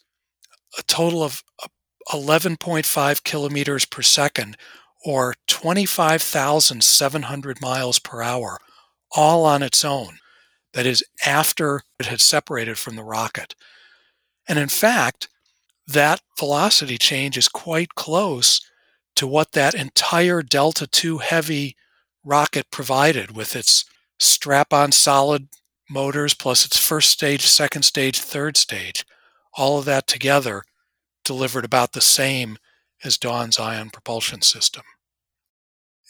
a 0.78 0.82
total 0.82 1.22
of 1.22 1.42
uh, 1.62 1.68
11.5 2.12 3.24
kilometers 3.24 3.84
per 3.84 4.02
second 4.02 4.56
or 5.04 5.34
25,700 5.48 7.60
miles 7.60 7.98
per 7.98 8.22
hour, 8.22 8.58
all 9.12 9.44
on 9.44 9.62
its 9.62 9.84
own. 9.84 10.16
That 10.72 10.86
is, 10.86 11.04
after 11.24 11.82
it 11.98 12.06
had 12.06 12.20
separated 12.20 12.78
from 12.78 12.96
the 12.96 13.04
rocket. 13.04 13.54
And 14.48 14.58
in 14.58 14.68
fact, 14.68 15.28
that 15.86 16.20
velocity 16.38 16.98
change 16.98 17.36
is 17.36 17.48
quite 17.48 17.94
close 17.94 18.60
to 19.16 19.26
what 19.26 19.52
that 19.52 19.74
entire 19.74 20.42
Delta 20.42 20.88
II 21.02 21.18
Heavy 21.18 21.76
rocket 22.24 22.70
provided 22.70 23.36
with 23.36 23.54
its 23.54 23.84
strap 24.18 24.72
on 24.72 24.92
solid 24.92 25.48
motors 25.88 26.34
plus 26.34 26.64
its 26.64 26.78
first 26.78 27.10
stage, 27.10 27.46
second 27.46 27.82
stage, 27.82 28.18
third 28.18 28.56
stage. 28.56 29.04
All 29.56 29.78
of 29.78 29.84
that 29.84 30.06
together 30.06 30.62
delivered 31.24 31.64
about 31.64 31.92
the 31.92 32.00
same 32.00 32.56
as 33.04 33.18
Dawn's 33.18 33.58
ion 33.58 33.90
propulsion 33.90 34.42
system. 34.42 34.82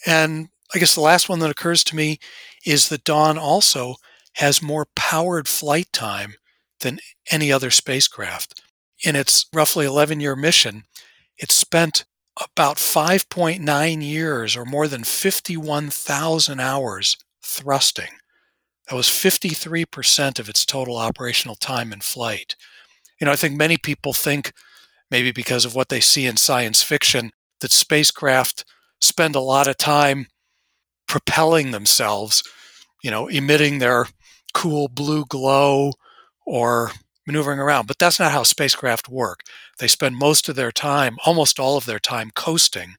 And 0.06 0.48
I 0.74 0.78
guess 0.78 0.94
the 0.94 1.00
last 1.00 1.28
one 1.28 1.40
that 1.40 1.50
occurs 1.50 1.84
to 1.84 1.96
me 1.96 2.18
is 2.64 2.88
that 2.88 3.04
Dawn 3.04 3.36
also 3.36 3.96
has 4.34 4.62
more 4.62 4.86
powered 4.96 5.48
flight 5.48 5.88
time 5.92 6.34
than 6.80 6.98
any 7.30 7.52
other 7.52 7.70
spacecraft. 7.70 8.62
In 9.04 9.16
its 9.16 9.46
roughly 9.52 9.84
11 9.84 10.20
year 10.20 10.34
mission, 10.34 10.84
it 11.36 11.52
spent 11.52 12.04
about 12.40 12.78
5.9 12.78 14.02
years 14.02 14.56
or 14.56 14.64
more 14.64 14.88
than 14.88 15.04
51,000 15.04 16.58
hours 16.58 17.16
thrusting. 17.42 18.10
That 18.88 18.96
was 18.96 19.08
53% 19.08 20.38
of 20.38 20.48
its 20.48 20.64
total 20.64 20.96
operational 20.96 21.54
time 21.54 21.92
in 21.92 22.00
flight. 22.00 22.56
You 23.20 23.26
know, 23.26 23.32
I 23.32 23.36
think 23.36 23.56
many 23.56 23.76
people 23.76 24.12
think, 24.12 24.52
maybe 25.10 25.32
because 25.32 25.64
of 25.64 25.74
what 25.74 25.90
they 25.90 26.00
see 26.00 26.26
in 26.26 26.36
science 26.36 26.82
fiction, 26.82 27.30
that 27.60 27.72
spacecraft 27.72 28.64
spend 29.00 29.36
a 29.36 29.40
lot 29.40 29.68
of 29.68 29.76
time 29.76 30.26
propelling 31.06 31.70
themselves, 31.70 32.42
you 33.02 33.10
know, 33.10 33.28
emitting 33.28 33.78
their 33.78 34.06
cool 34.54 34.88
blue 34.88 35.24
glow 35.26 35.92
or 36.46 36.90
maneuvering 37.26 37.58
around. 37.58 37.86
But 37.86 37.98
that's 37.98 38.18
not 38.18 38.32
how 38.32 38.42
spacecraft 38.42 39.08
work. 39.08 39.40
They 39.78 39.88
spend 39.88 40.16
most 40.16 40.48
of 40.48 40.56
their 40.56 40.72
time, 40.72 41.16
almost 41.24 41.58
all 41.58 41.76
of 41.76 41.86
their 41.86 41.98
time, 41.98 42.30
coasting, 42.34 42.94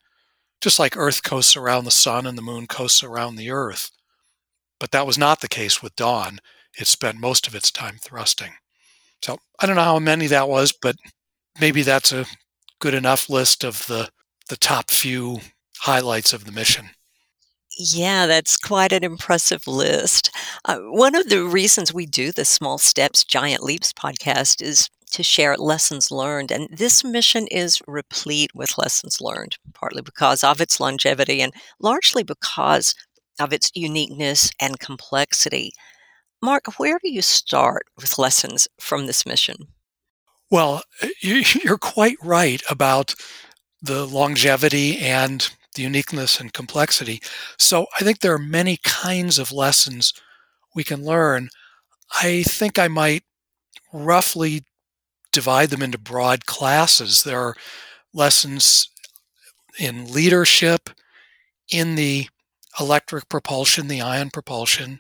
just 0.62 0.80
like 0.80 0.98
Earth 0.98 1.24
coasts 1.24 1.56
around 1.56 1.86
the 1.86 1.92
sun 1.92 2.26
and 2.26 2.38
the 2.38 2.42
moon 2.42 2.68
coasts 2.68 3.04
around 3.04 3.36
the 3.36 3.52
Earth. 3.52 3.92
But 4.80 4.92
that 4.92 5.08
was 5.08 5.18
not 5.18 5.42
the 5.42 5.48
case 5.48 5.82
with 5.82 5.96
Dawn. 5.96 6.40
It 6.78 6.88
spent 6.88 7.20
most 7.20 7.48
of 7.48 7.56
its 7.56 7.72
time 7.72 7.98
thrusting. 8.02 8.54
So 9.24 9.38
I 9.60 9.66
don't 9.66 9.76
know 9.76 9.84
how 9.84 10.00
many 10.00 10.28
that 10.28 10.50
was, 10.50 10.72
but 10.72 10.96
maybe 11.60 11.82
that's 11.82 12.12
a 12.12 12.26
good 12.80 12.94
enough 12.94 13.30
list 13.30 13.64
of 13.64 13.86
the, 13.88 14.10
the 14.50 14.58
top 14.58 14.92
few 14.92 15.40
highlights 15.80 16.34
of 16.34 16.46
the 16.46 16.52
mission. 16.52 16.90
Yeah, 17.78 18.26
that's 18.26 18.58
quite 18.58 18.94
an 18.94 19.04
impressive 19.04 19.68
list. 19.68 20.32
Uh, 20.64 20.78
one 20.80 21.14
of 21.14 21.28
the 21.28 21.44
reasons 21.44 21.94
we 21.94 22.06
do 22.06 22.32
the 22.32 22.46
Small 22.46 22.78
Steps, 22.78 23.26
Giant 23.26 23.64
Leaps 23.64 23.92
podcast 23.92 24.62
is 24.62 24.90
to 25.12 25.24
share 25.24 25.58
lessons 25.58 26.10
learned. 26.12 26.52
And 26.52 26.70
this 26.72 27.04
mission 27.04 27.48
is 27.48 27.82
replete 27.88 28.52
with 28.56 28.78
lessons 28.78 29.20
learned, 29.20 29.58
partly 29.74 30.02
because 30.02 30.44
of 30.44 30.62
its 30.62 30.80
longevity 30.80 31.42
and 31.42 31.54
largely 31.80 32.24
because 32.24 32.96
of 33.40 33.52
its 33.52 33.72
uniqueness 33.76 34.52
and 34.60 34.80
complexity. 34.80 35.72
Marc, 36.42 36.80
where 36.80 37.00
do 37.02 37.12
you 37.12 37.22
start 37.22 37.88
with 37.98 38.18
lessons 38.18 38.68
from 38.80 39.06
this 39.06 39.26
mission? 39.26 39.68
Well, 40.50 40.84
you're 41.22 41.78
quite 41.78 42.18
right 42.22 42.62
about 42.70 43.16
the 43.82 44.06
longevity 44.06 44.98
and 45.00 45.50
the 45.76 45.84
uniqueness 45.84 46.40
and 46.40 46.54
complexity. 46.54 47.22
So 47.58 47.88
I 48.00 48.04
think 48.04 48.20
there 48.20 48.34
are 48.34 48.40
many 48.40 48.78
kinds 48.84 49.40
of 49.40 49.52
lessons 49.52 50.14
we 50.74 50.84
can 50.84 51.04
learn. 51.04 51.50
I 52.22 52.44
think 52.44 52.78
I 52.78 52.88
might 52.88 53.24
roughly 53.94 54.64
divide 55.32 55.70
them 55.70 55.82
into 55.82 55.98
broad 55.98 56.46
classes. 56.46 57.24
There 57.24 57.40
are 57.40 57.56
lessons 58.14 58.90
in 59.80 60.12
leadership, 60.12 60.90
in 61.70 61.96
the 61.96 62.28
electric 62.80 63.30
propulsion, 63.30 63.88
the 63.88 64.02
ion 64.02 64.30
propulsion, 64.30 65.00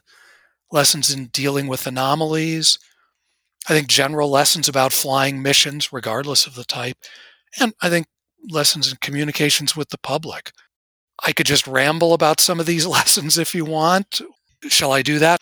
lessons 0.71 1.13
in 1.13 1.27
dealing 1.27 1.67
with 1.67 1.87
anomalies. 1.87 2.77
I 3.67 3.73
think 3.73 3.87
general 3.87 4.29
lessons 4.29 4.67
about 4.67 4.93
flying 4.93 5.41
missions, 5.41 5.91
regardless 5.91 6.45
of 6.45 6.55
the 6.55 6.65
type. 6.65 6.97
And 7.59 7.73
I 7.81 7.89
think 7.89 8.07
lessons 8.49 8.91
in 8.91 8.97
communications 9.01 9.75
with 9.75 9.89
the 9.89 9.97
public. 9.97 10.51
I 11.23 11.31
could 11.31 11.45
just 11.45 11.67
ramble 11.67 12.13
about 12.13 12.39
some 12.39 12.59
of 12.59 12.65
these 12.65 12.85
lessons 12.97 13.37
if 13.37 13.55
you 13.55 13.65
want. 13.65 14.21
Shall 14.67 14.91
I 14.91 15.01
do 15.01 15.19
that? 15.19 15.39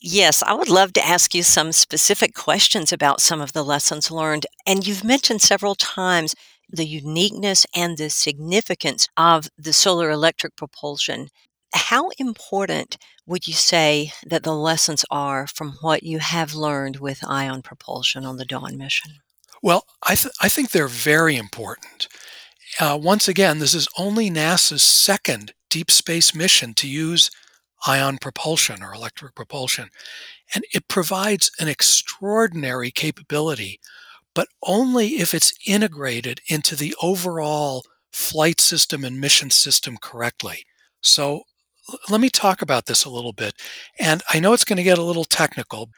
Yes, 0.00 0.42
I 0.42 0.52
would 0.52 0.68
love 0.68 0.92
to 0.94 1.06
ask 1.06 1.34
you 1.34 1.42
some 1.42 1.72
specific 1.72 2.34
questions 2.34 2.92
about 2.92 3.20
some 3.20 3.40
of 3.40 3.52
the 3.52 3.64
lessons 3.64 4.10
learned. 4.10 4.44
And 4.66 4.86
you've 4.86 5.04
mentioned 5.04 5.40
several 5.40 5.74
times 5.74 6.34
the 6.68 6.84
uniqueness 6.84 7.66
and 7.74 7.96
the 7.96 8.10
significance 8.10 9.08
of 9.16 9.48
the 9.56 9.72
solar 9.72 10.10
electric 10.10 10.56
propulsion. 10.56 11.28
How 11.72 12.10
important 12.18 12.98
would 13.26 13.48
you 13.48 13.54
say 13.54 14.12
that 14.26 14.42
the 14.42 14.54
lessons 14.54 15.04
are 15.10 15.46
from 15.46 15.78
what 15.80 16.02
you 16.02 16.18
have 16.18 16.54
learned 16.54 16.96
with 16.96 17.26
ion 17.26 17.62
propulsion 17.62 18.24
on 18.24 18.36
the 18.36 18.44
Dawn 18.44 18.76
mission? 18.76 19.12
Well, 19.62 19.86
I, 20.02 20.14
th- 20.14 20.34
I 20.42 20.48
think 20.48 20.70
they're 20.70 20.88
very 20.88 21.36
important. 21.36 22.08
Uh, 22.80 22.98
once 23.00 23.28
again, 23.28 23.58
this 23.58 23.74
is 23.74 23.88
only 23.98 24.30
NASA's 24.30 24.82
second 24.82 25.52
deep 25.70 25.90
space 25.90 26.34
mission 26.34 26.74
to 26.74 26.88
use 26.88 27.30
ion 27.86 28.18
propulsion 28.18 28.82
or 28.82 28.94
electric 28.94 29.34
propulsion. 29.34 29.88
And 30.54 30.64
it 30.72 30.88
provides 30.88 31.50
an 31.60 31.68
extraordinary 31.68 32.90
capability, 32.90 33.80
but 34.34 34.48
only 34.62 35.16
if 35.16 35.34
it's 35.34 35.52
integrated 35.66 36.40
into 36.48 36.76
the 36.76 36.94
overall 37.02 37.84
flight 38.12 38.60
system 38.60 39.04
and 39.04 39.20
mission 39.20 39.50
system 39.50 39.96
correctly. 40.00 40.64
So 41.00 41.42
let 42.08 42.20
me 42.20 42.30
talk 42.30 42.62
about 42.62 42.86
this 42.86 43.04
a 43.04 43.10
little 43.10 43.32
bit. 43.32 43.54
And 43.98 44.22
I 44.32 44.40
know 44.40 44.52
it's 44.52 44.64
going 44.64 44.76
to 44.78 44.82
get 44.82 44.98
a 44.98 45.02
little 45.02 45.24
technical, 45.24 45.90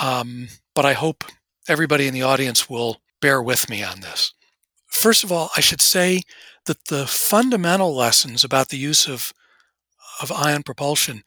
um, 0.00 0.48
but 0.74 0.84
I 0.84 0.92
hope 0.92 1.24
everybody 1.68 2.06
in 2.06 2.14
the 2.14 2.22
audience 2.22 2.68
will 2.68 3.00
bear 3.20 3.42
with 3.42 3.70
me 3.70 3.82
on 3.82 4.00
this. 4.00 4.32
First 4.90 5.24
of 5.24 5.32
all, 5.32 5.50
I 5.56 5.60
should 5.60 5.80
say 5.80 6.22
that 6.66 6.86
the 6.86 7.06
fundamental 7.06 7.94
lessons 7.94 8.44
about 8.44 8.68
the 8.68 8.78
use 8.78 9.08
of 9.08 9.32
of 10.20 10.30
ion 10.30 10.62
propulsion 10.62 11.22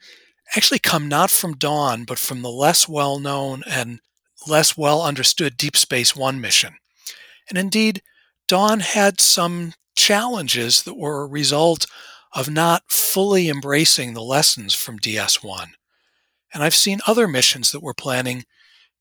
actually 0.56 0.80
come 0.80 1.08
not 1.08 1.32
from 1.32 1.56
Dawn, 1.56 2.04
but 2.04 2.20
from 2.20 2.42
the 2.42 2.52
less 2.52 2.88
well 2.88 3.20
known 3.20 3.64
and 3.68 4.00
less 4.48 4.78
well 4.78 5.02
understood 5.02 5.58
Deep 5.58 5.76
Space 5.76 6.16
One 6.16 6.40
mission. 6.40 6.76
And 7.50 7.58
indeed, 7.58 8.02
Dawn 8.48 8.82
had 8.82 9.20
some 9.20 9.74
challenges 9.96 10.84
that 10.84 10.98
were 10.98 11.24
a 11.24 11.28
result 11.28 11.86
of 12.34 12.50
not 12.50 12.84
fully 12.90 13.50
embracing 13.50 14.14
the 14.14 14.22
lessons 14.22 14.74
from 14.74 15.00
DS1. 15.00 15.68
And 16.54 16.64
I've 16.64 16.76
seen 16.76 17.00
other 17.08 17.28
missions 17.28 17.72
that 17.72 17.84
were 17.84 17.94
planning 17.94 18.44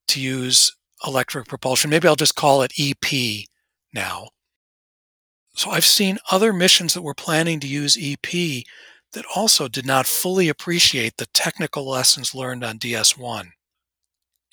to 0.09 0.21
use 0.21 0.75
electric 1.04 1.49
propulsion. 1.49 1.90
Maybe 1.90 2.09
I'll 2.09 2.16
just 2.16 2.37
call 2.37 2.62
it 2.62 2.73
EP 2.78 3.47
now. 3.92 4.28
So 5.55 5.71
I've 5.71 5.85
seen 5.85 6.19
other 6.31 6.53
missions 6.53 6.95
that 6.95 7.03
were 7.03 7.15
planning 7.15 7.61
to 7.61 7.67
use 7.67 7.99
EP 8.01 8.65
that 9.13 9.25
also 9.35 9.69
did 9.69 9.87
not 9.87 10.07
fully 10.07 10.49
appreciate 10.49 11.17
the 11.17 11.27
technical 11.27 11.89
lessons 11.89 12.35
learned 12.35 12.65
on 12.65 12.79
DS1. 12.79 13.53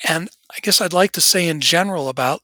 And 0.08 0.29
I 0.51 0.60
guess 0.62 0.82
I'd 0.82 0.94
like 0.94 1.12
to 1.13 1.22
say 1.22 1.48
in 1.48 1.62
general 1.62 2.10
about 2.10 2.41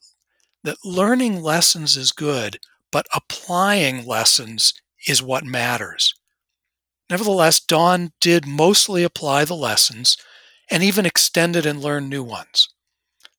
that 0.64 0.78
learning 0.84 1.42
lessons 1.42 1.98
is 1.98 2.12
good, 2.12 2.60
but 2.92 3.08
applying 3.14 4.06
lessons 4.06 4.74
is 5.08 5.22
what 5.22 5.44
matters. 5.46 6.14
Nevertheless, 7.10 7.60
Dawn 7.60 8.12
did 8.20 8.48
mostly 8.48 9.04
apply 9.04 9.46
the 9.46 9.56
lessons 9.56 10.18
and 10.72 10.82
even 10.82 11.06
extended 11.06 11.66
and 11.66 11.82
learned 11.82 12.10
new 12.10 12.24
ones. 12.24 12.68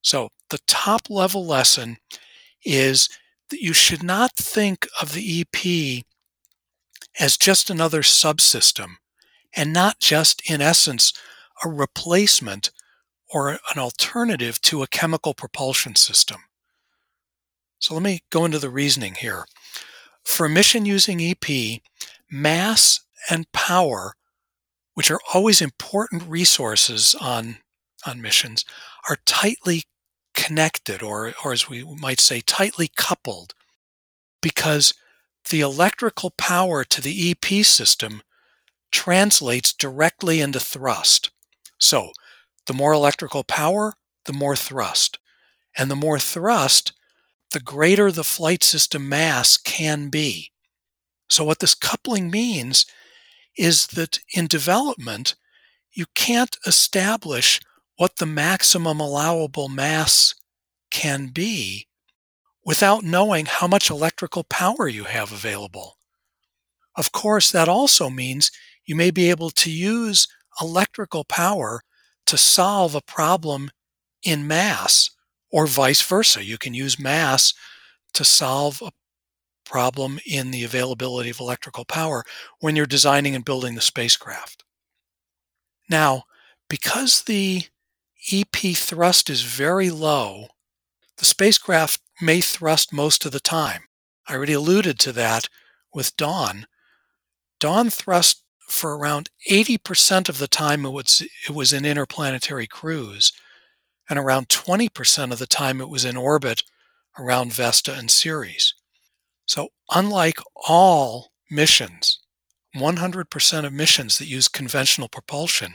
So, 0.02 0.28
the 0.50 0.60
top 0.68 1.10
level 1.10 1.44
lesson 1.44 1.96
is 2.64 3.08
that 3.50 3.60
you 3.60 3.72
should 3.72 4.02
not 4.02 4.34
think 4.34 4.86
of 5.00 5.12
the 5.12 5.40
EP 5.40 6.04
as 7.18 7.36
just 7.36 7.70
another 7.70 8.02
subsystem 8.02 8.96
and 9.54 9.72
not 9.72 10.00
just, 10.00 10.42
in 10.50 10.60
essence, 10.60 11.12
a 11.64 11.68
replacement 11.68 12.70
or 13.32 13.50
an 13.50 13.78
alternative 13.78 14.60
to 14.62 14.82
a 14.82 14.86
chemical 14.86 15.34
propulsion 15.34 15.96
system. 15.96 16.42
So 17.78 17.94
let 17.94 18.02
me 18.02 18.20
go 18.30 18.44
into 18.44 18.58
the 18.58 18.70
reasoning 18.70 19.14
here. 19.14 19.46
For 20.24 20.46
a 20.46 20.50
mission 20.50 20.86
using 20.86 21.20
EP, 21.20 21.80
mass 22.30 23.00
and 23.30 23.50
power, 23.52 24.14
which 24.94 25.10
are 25.10 25.20
always 25.32 25.60
important 25.60 26.22
resources 26.26 27.14
on, 27.20 27.58
on 28.06 28.20
missions, 28.20 28.64
are 29.08 29.18
tightly 29.24 29.84
connected, 30.36 31.02
or, 31.02 31.34
or 31.44 31.52
as 31.52 31.68
we 31.68 31.82
might 31.82 32.20
say, 32.20 32.40
tightly 32.40 32.88
coupled, 32.96 33.54
because 34.40 34.94
the 35.50 35.60
electrical 35.60 36.30
power 36.30 36.84
to 36.84 37.00
the 37.00 37.30
EP 37.30 37.64
system 37.64 38.22
translates 38.92 39.72
directly 39.72 40.40
into 40.40 40.60
thrust. 40.60 41.30
So, 41.78 42.12
the 42.66 42.74
more 42.74 42.92
electrical 42.92 43.44
power, 43.44 43.94
the 44.26 44.32
more 44.32 44.56
thrust. 44.56 45.18
And 45.76 45.90
the 45.90 45.96
more 45.96 46.18
thrust, 46.18 46.92
the 47.52 47.60
greater 47.60 48.10
the 48.10 48.24
flight 48.24 48.64
system 48.64 49.08
mass 49.08 49.56
can 49.56 50.08
be. 50.08 50.52
So, 51.28 51.44
what 51.44 51.58
this 51.58 51.74
coupling 51.74 52.30
means 52.30 52.86
is 53.56 53.88
that 53.88 54.20
in 54.34 54.46
development, 54.46 55.34
you 55.92 56.06
can't 56.14 56.56
establish 56.66 57.60
what 57.96 58.16
the 58.16 58.26
maximum 58.26 59.00
allowable 59.00 59.68
mass 59.68 60.34
can 60.90 61.28
be 61.28 61.86
without 62.64 63.04
knowing 63.04 63.46
how 63.46 63.66
much 63.66 63.90
electrical 63.90 64.44
power 64.44 64.88
you 64.88 65.04
have 65.04 65.32
available. 65.32 65.96
Of 66.96 67.12
course, 67.12 67.50
that 67.52 67.68
also 67.68 68.10
means 68.10 68.50
you 68.84 68.96
may 68.96 69.10
be 69.10 69.30
able 69.30 69.50
to 69.50 69.70
use 69.70 70.28
electrical 70.60 71.24
power 71.24 71.82
to 72.26 72.36
solve 72.36 72.94
a 72.94 73.02
problem 73.02 73.70
in 74.22 74.46
mass, 74.46 75.10
or 75.50 75.66
vice 75.66 76.02
versa. 76.02 76.44
You 76.44 76.58
can 76.58 76.74
use 76.74 76.98
mass 76.98 77.54
to 78.14 78.24
solve 78.24 78.82
a 78.82 78.90
problem 79.64 80.18
in 80.26 80.50
the 80.50 80.64
availability 80.64 81.30
of 81.30 81.40
electrical 81.40 81.84
power 81.84 82.24
when 82.60 82.74
you're 82.74 82.86
designing 82.86 83.34
and 83.34 83.44
building 83.44 83.74
the 83.74 83.80
spacecraft. 83.80 84.64
Now, 85.88 86.24
because 86.68 87.22
the 87.22 87.64
EP 88.32 88.74
thrust 88.74 89.30
is 89.30 89.42
very 89.42 89.90
low, 89.90 90.48
the 91.18 91.24
spacecraft 91.24 92.00
may 92.20 92.40
thrust 92.40 92.92
most 92.92 93.24
of 93.24 93.32
the 93.32 93.40
time. 93.40 93.84
I 94.28 94.34
already 94.34 94.52
alluded 94.52 94.98
to 95.00 95.12
that 95.12 95.48
with 95.94 96.16
Dawn. 96.16 96.66
Dawn 97.60 97.90
thrust 97.90 98.42
for 98.68 98.96
around 98.96 99.30
80% 99.48 100.28
of 100.28 100.38
the 100.38 100.48
time 100.48 100.84
it 100.84 100.90
was, 100.90 101.22
it 101.48 101.54
was 101.54 101.72
in 101.72 101.84
interplanetary 101.84 102.66
cruise, 102.66 103.32
and 104.10 104.18
around 104.18 104.48
20% 104.48 105.32
of 105.32 105.38
the 105.38 105.46
time 105.46 105.80
it 105.80 105.88
was 105.88 106.04
in 106.04 106.16
orbit 106.16 106.62
around 107.18 107.52
Vesta 107.52 107.94
and 107.94 108.10
Ceres. 108.10 108.74
So, 109.46 109.68
unlike 109.90 110.38
all 110.68 111.32
missions, 111.50 112.18
100% 112.76 113.64
of 113.64 113.72
missions 113.72 114.18
that 114.18 114.26
use 114.26 114.48
conventional 114.48 115.08
propulsion, 115.08 115.74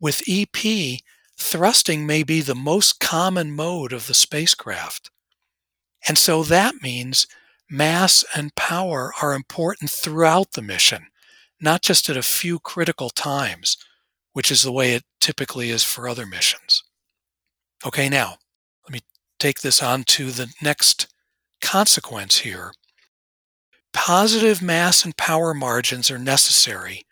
with 0.00 0.22
EP, 0.28 0.98
thrusting 1.38 2.06
may 2.06 2.22
be 2.22 2.40
the 2.40 2.54
most 2.54 3.00
common 3.00 3.52
mode 3.52 3.92
of 3.92 4.06
the 4.06 4.14
spacecraft. 4.14 5.10
And 6.06 6.18
so 6.18 6.42
that 6.44 6.82
means 6.82 7.26
mass 7.70 8.24
and 8.34 8.54
power 8.54 9.12
are 9.22 9.34
important 9.34 9.90
throughout 9.90 10.52
the 10.52 10.62
mission, 10.62 11.06
not 11.60 11.82
just 11.82 12.08
at 12.08 12.16
a 12.16 12.22
few 12.22 12.58
critical 12.58 13.10
times, 13.10 13.76
which 14.32 14.50
is 14.50 14.62
the 14.62 14.72
way 14.72 14.94
it 14.94 15.04
typically 15.20 15.70
is 15.70 15.84
for 15.84 16.08
other 16.08 16.26
missions. 16.26 16.82
Okay, 17.84 18.08
now, 18.08 18.36
let 18.84 18.92
me 18.92 19.00
take 19.38 19.60
this 19.60 19.82
on 19.82 20.04
to 20.04 20.30
the 20.30 20.52
next 20.62 21.08
consequence 21.60 22.38
here. 22.38 22.72
Positive 23.92 24.62
mass 24.62 25.04
and 25.04 25.16
power 25.16 25.52
margins 25.52 26.10
are 26.10 26.18
necessary, 26.18 27.02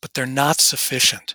but 0.00 0.14
they're 0.14 0.26
not 0.26 0.60
sufficient 0.60 1.34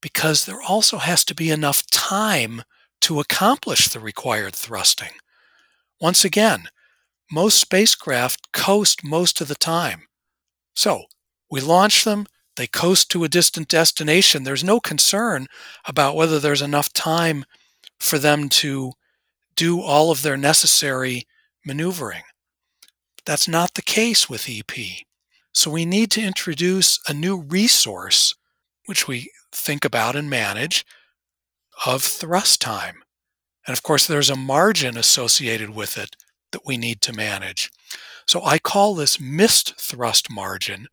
because 0.00 0.44
there 0.44 0.62
also 0.62 0.98
has 0.98 1.24
to 1.24 1.34
be 1.34 1.50
enough 1.50 1.86
time 1.90 2.62
to 3.02 3.20
accomplish 3.20 3.88
the 3.88 4.00
required 4.00 4.54
thrusting. 4.54 5.12
Once 6.00 6.24
again, 6.24 6.68
most 7.30 7.58
spacecraft 7.58 8.52
coast 8.52 9.04
most 9.04 9.40
of 9.40 9.48
the 9.48 9.54
time. 9.54 10.02
So, 10.74 11.04
we 11.50 11.60
launch 11.60 12.04
them, 12.04 12.26
they 12.56 12.66
coast 12.66 13.10
to 13.10 13.24
a 13.24 13.28
distant 13.28 13.68
destination. 13.68 14.42
There's 14.42 14.64
no 14.64 14.80
concern 14.80 15.46
about 15.86 16.16
whether 16.16 16.38
there's 16.38 16.62
enough 16.62 16.92
time 16.92 17.44
for 17.98 18.18
them 18.18 18.48
to 18.48 18.92
do 19.56 19.80
all 19.80 20.10
of 20.10 20.22
their 20.22 20.36
necessary 20.36 21.26
maneuvering. 21.64 22.22
That's 23.24 23.48
not 23.48 23.74
the 23.74 23.82
case 23.82 24.28
with 24.28 24.48
EP. 24.48 24.70
So 25.52 25.70
we 25.70 25.84
need 25.84 26.10
to 26.12 26.22
introduce 26.22 26.98
a 27.08 27.14
new 27.14 27.38
resource, 27.38 28.34
which 28.86 29.06
we 29.06 29.30
think 29.52 29.84
about 29.84 30.16
and 30.16 30.30
manage, 30.30 30.84
of 31.86 32.02
thrust 32.02 32.60
time. 32.60 33.02
And 33.66 33.72
of 33.76 33.82
course, 33.82 34.06
there's 34.06 34.30
a 34.30 34.36
margin 34.36 34.96
associated 34.96 35.70
with 35.70 35.96
it 35.98 36.16
that 36.52 36.66
we 36.66 36.76
need 36.76 37.00
to 37.02 37.12
manage. 37.12 37.70
So 38.26 38.42
I 38.44 38.58
call 38.58 38.94
this 38.94 39.20
missed 39.20 39.80
thrust 39.80 40.30
margin, 40.30 40.88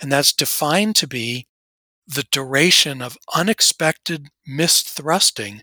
and 0.00 0.10
that's 0.10 0.32
defined 0.32 0.96
to 0.96 1.06
be 1.06 1.46
the 2.06 2.24
duration 2.30 3.00
of 3.00 3.16
unexpected 3.34 4.28
missed 4.46 4.88
thrusting 4.88 5.62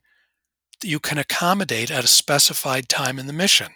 that 0.82 0.88
you 0.88 1.00
can 1.00 1.18
accommodate 1.18 1.92
at 1.92 2.04
a 2.04 2.08
specified 2.08 2.88
time 2.88 3.20
in 3.20 3.28
the 3.28 3.34
mission. 3.34 3.74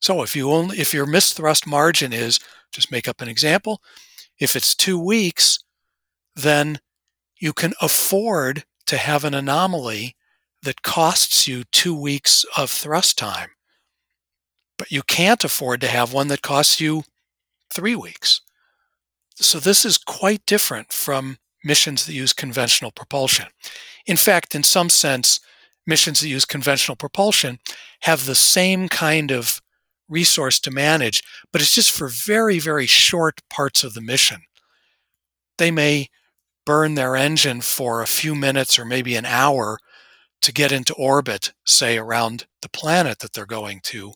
So 0.00 0.22
if 0.22 0.36
you 0.36 0.50
only 0.50 0.78
if 0.78 0.92
your 0.92 1.06
missed 1.06 1.36
thrust 1.36 1.66
margin 1.66 2.12
is 2.12 2.40
just 2.72 2.92
make 2.92 3.08
up 3.08 3.20
an 3.20 3.28
example, 3.28 3.80
if 4.38 4.56
it's 4.56 4.74
2 4.74 4.98
weeks, 4.98 5.58
then 6.34 6.80
you 7.38 7.52
can 7.52 7.74
afford 7.80 8.64
to 8.86 8.96
have 8.96 9.24
an 9.24 9.34
anomaly 9.34 10.16
that 10.62 10.82
costs 10.82 11.46
you 11.46 11.64
2 11.72 11.94
weeks 11.94 12.44
of 12.56 12.70
thrust 12.70 13.18
time. 13.18 13.50
But 14.78 14.90
you 14.90 15.02
can't 15.02 15.44
afford 15.44 15.80
to 15.82 15.88
have 15.88 16.12
one 16.12 16.28
that 16.28 16.42
costs 16.42 16.80
you 16.80 17.04
3 17.72 17.94
weeks. 17.96 18.40
So 19.36 19.58
this 19.58 19.84
is 19.84 19.98
quite 19.98 20.46
different 20.46 20.92
from 20.92 21.38
missions 21.64 22.06
that 22.06 22.14
use 22.14 22.32
conventional 22.32 22.90
propulsion. 22.90 23.46
In 24.06 24.16
fact, 24.16 24.54
in 24.54 24.62
some 24.62 24.88
sense, 24.88 25.40
missions 25.86 26.20
that 26.20 26.28
use 26.28 26.44
conventional 26.44 26.96
propulsion 26.96 27.58
have 28.02 28.24
the 28.24 28.34
same 28.34 28.88
kind 28.88 29.30
of 29.30 29.60
resource 30.08 30.60
to 30.60 30.70
manage, 30.70 31.22
but 31.52 31.60
it's 31.60 31.74
just 31.74 31.90
for 31.90 32.08
very, 32.08 32.58
very 32.58 32.86
short 32.86 33.40
parts 33.50 33.82
of 33.82 33.94
the 33.94 34.00
mission. 34.00 34.42
They 35.58 35.70
may 35.70 36.08
burn 36.66 36.94
their 36.94 37.16
engine 37.16 37.62
for 37.62 38.02
a 38.02 38.06
few 38.06 38.34
minutes 38.34 38.78
or 38.78 38.84
maybe 38.84 39.16
an 39.16 39.24
hour 39.24 39.78
to 40.42 40.52
get 40.52 40.72
into 40.72 40.92
orbit, 40.94 41.52
say 41.64 41.96
around 41.96 42.46
the 42.60 42.68
planet 42.68 43.20
that 43.20 43.32
they're 43.32 43.46
going 43.46 43.80
to. 43.84 44.12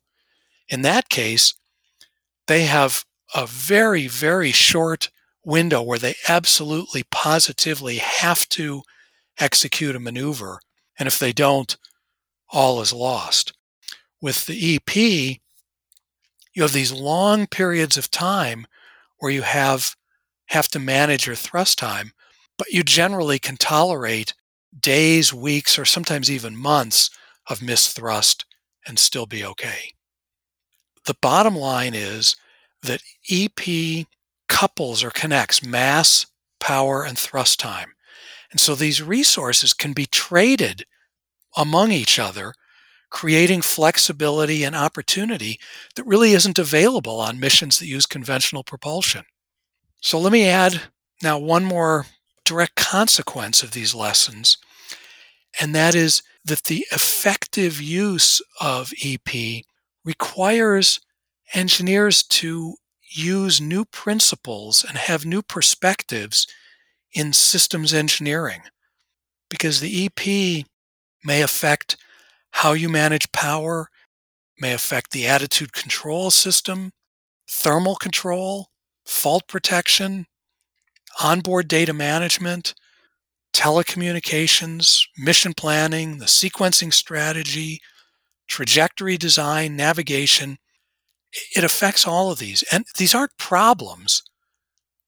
In 0.69 0.83
that 0.83 1.09
case, 1.09 1.55
they 2.47 2.65
have 2.65 3.05
a 3.35 3.47
very, 3.47 4.07
very 4.07 4.53
short 4.53 5.11
window 5.45 5.81
where 5.81 5.99
they 5.99 6.15
absolutely 6.29 7.05
positively 7.11 7.97
have 7.97 8.49
to 8.51 8.83
execute 9.39 9.97
a 9.97 10.01
maneuver. 10.01 10.61
And 10.99 11.07
if 11.07 11.19
they 11.19 11.33
don't, 11.33 11.77
all 12.51 12.81
is 12.81 12.93
lost. 12.93 13.53
With 14.21 14.47
the 14.47 14.77
EP, 14.77 14.97
you 14.97 16.63
have 16.63 16.73
these 16.73 16.93
long 16.93 17.47
periods 17.47 17.97
of 17.97 18.11
time 18.11 18.67
where 19.19 19.33
you 19.33 19.43
have 19.43 19.95
have 20.47 20.69
to 20.69 20.81
manage 20.81 21.27
your 21.27 21.37
thrust 21.37 21.79
time, 21.79 22.13
but 22.61 22.75
you 22.75 22.83
generally 22.83 23.39
can 23.39 23.57
tolerate 23.57 24.35
days, 24.79 25.33
weeks, 25.33 25.79
or 25.79 25.87
sometimes 25.87 26.31
even 26.31 26.55
months 26.55 27.09
of 27.49 27.63
missed 27.63 27.97
thrust 27.97 28.45
and 28.87 28.99
still 28.99 29.25
be 29.25 29.43
okay. 29.43 29.95
The 31.07 31.17
bottom 31.23 31.57
line 31.57 31.95
is 31.95 32.37
that 32.83 33.01
EP 33.31 34.05
couples 34.47 35.03
or 35.03 35.09
connects 35.09 35.65
mass, 35.65 36.27
power, 36.61 37.03
and 37.03 37.19
thrust 37.19 37.59
time. 37.59 37.95
And 38.51 38.61
so 38.61 38.75
these 38.75 39.01
resources 39.01 39.73
can 39.73 39.95
be 39.95 40.05
traded 40.05 40.85
among 41.57 41.93
each 41.93 42.19
other, 42.19 42.53
creating 43.09 43.63
flexibility 43.63 44.65
and 44.65 44.77
opportunity 44.77 45.59
that 45.95 46.05
really 46.05 46.33
isn't 46.33 46.59
available 46.59 47.21
on 47.21 47.41
missions 47.41 47.79
that 47.79 47.87
use 47.87 48.05
conventional 48.05 48.65
propulsion. 48.65 49.25
So 50.03 50.21
let 50.21 50.31
me 50.31 50.47
add 50.47 50.79
now 51.23 51.39
one 51.39 51.65
more 51.65 52.05
direct 52.51 52.75
consequence 52.75 53.63
of 53.63 53.71
these 53.71 53.95
lessons, 53.95 54.59
and 55.61 55.73
that 55.73 55.95
is 55.95 56.21
that 56.45 56.65
the 56.65 56.85
effective 56.91 57.81
use 57.81 58.43
of 58.61 58.93
EP 59.05 59.63
requires 60.05 60.99
engineers 61.55 62.25
to 62.25 62.75
use 63.09 63.61
new 63.61 63.85
principles 63.85 64.85
and 64.87 64.99
have 64.99 65.25
new 65.25 65.43
perspectives 65.43 66.49
in 67.13 67.33
systems 67.33 67.95
engineering 67.95 68.63
because 69.49 69.79
the 69.79 70.07
EP 70.07 70.65
may 71.25 71.43
affect 71.43 71.97
how 72.51 72.73
you 72.73 72.89
manage 72.89 73.31
power, 73.31 73.89
may 74.59 74.73
affect 74.73 75.13
the 75.13 75.27
attitude 75.27 75.73
control 75.73 76.33
system, 76.33 76.91
thermal 77.49 77.95
control, 77.95 78.71
fault 79.07 79.47
protection, 79.47 80.27
onboard 81.23 81.69
data 81.69 81.93
management, 81.93 82.75
telecommunications, 83.53 85.03
mission 85.19 85.55
planning, 85.55 86.19
the 86.19 86.27
sequencing 86.27 86.93
strategy, 86.93 87.81
trajectory 88.49 89.17
design, 89.17 89.77
navigation. 89.77 90.59
It 91.57 91.65
affects 91.65 92.07
all 92.07 92.31
of 92.31 92.39
these. 92.39 92.65
And 92.73 92.85
these 92.97 93.15
aren't 93.15 93.37
problems. 93.39 94.23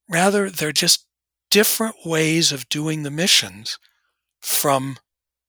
Rather, 0.08 0.50
they're 0.50 0.72
just 0.72 1.06
different 1.50 1.96
ways 2.04 2.52
of 2.52 2.68
doing 2.68 3.02
the 3.02 3.10
missions 3.10 3.78
from 4.40 4.98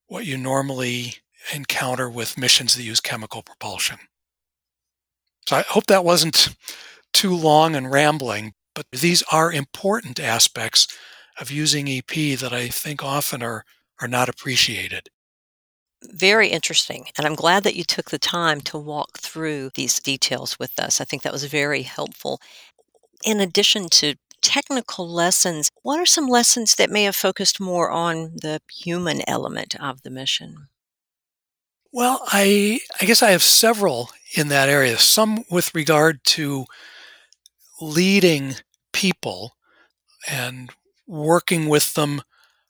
what 0.08 0.26
you 0.26 0.38
normally 0.38 1.16
encounter 1.54 2.10
with 2.10 2.38
missions 2.38 2.76
that 2.76 2.84
use 2.84 3.00
chemical 3.00 3.42
propulsion. 3.42 3.98
So 5.46 5.58
I 5.58 5.64
hope 5.68 5.88
that 5.88 6.06
wasn't 6.06 6.50
too 7.14 7.36
long 7.36 7.76
and 7.76 7.92
rambling, 7.92 8.54
but 8.74 8.86
these 8.92 9.24
are 9.32 9.52
important 9.52 10.20
aspects 10.20 10.88
of 11.40 11.52
using 11.52 11.90
EP 11.90 12.38
that 12.40 12.52
I 12.54 12.68
think 12.68 13.04
often 13.04 13.42
are, 13.42 13.66
are 14.02 14.08
not 14.08 14.30
appreciated. 14.30 15.10
Very 16.04 16.50
interesting. 16.50 17.08
And 17.18 17.26
I'm 17.26 17.36
glad 17.36 17.64
that 17.64 17.76
you 17.76 17.84
took 17.84 18.10
the 18.10 18.20
time 18.20 18.62
to 18.62 18.78
walk 18.78 19.20
through 19.20 19.72
these 19.76 20.00
details 20.00 20.60
with 20.60 20.78
us. 20.80 21.00
I 21.00 21.06
think 21.06 21.24
that 21.24 21.32
was 21.32 21.46
very 21.46 21.84
helpful. 21.84 22.42
In 23.24 23.40
addition 23.40 23.88
to 23.90 24.16
technical 24.42 25.10
lessons, 25.10 25.70
what 25.82 26.00
are 26.00 26.06
some 26.06 26.28
lessons 26.28 26.76
that 26.76 26.90
may 26.90 27.04
have 27.04 27.16
focused 27.16 27.60
more 27.60 27.90
on 27.90 28.34
the 28.42 28.62
human 28.70 29.22
element 29.28 29.76
of 29.80 30.04
the 30.04 30.10
mission? 30.10 30.68
Well, 31.92 32.22
I 32.28 32.82
I 33.00 33.06
guess 33.06 33.24
I 33.24 33.32
have 33.32 33.44
several 33.44 34.10
in 34.36 34.50
that 34.50 34.68
area. 34.68 34.98
Some 34.98 35.46
with 35.50 35.74
regard 35.74 36.24
to 36.26 36.66
leading 37.82 38.56
people 38.92 39.54
and 40.30 40.72
working 41.08 41.68
with 41.68 41.94
them 41.94 42.22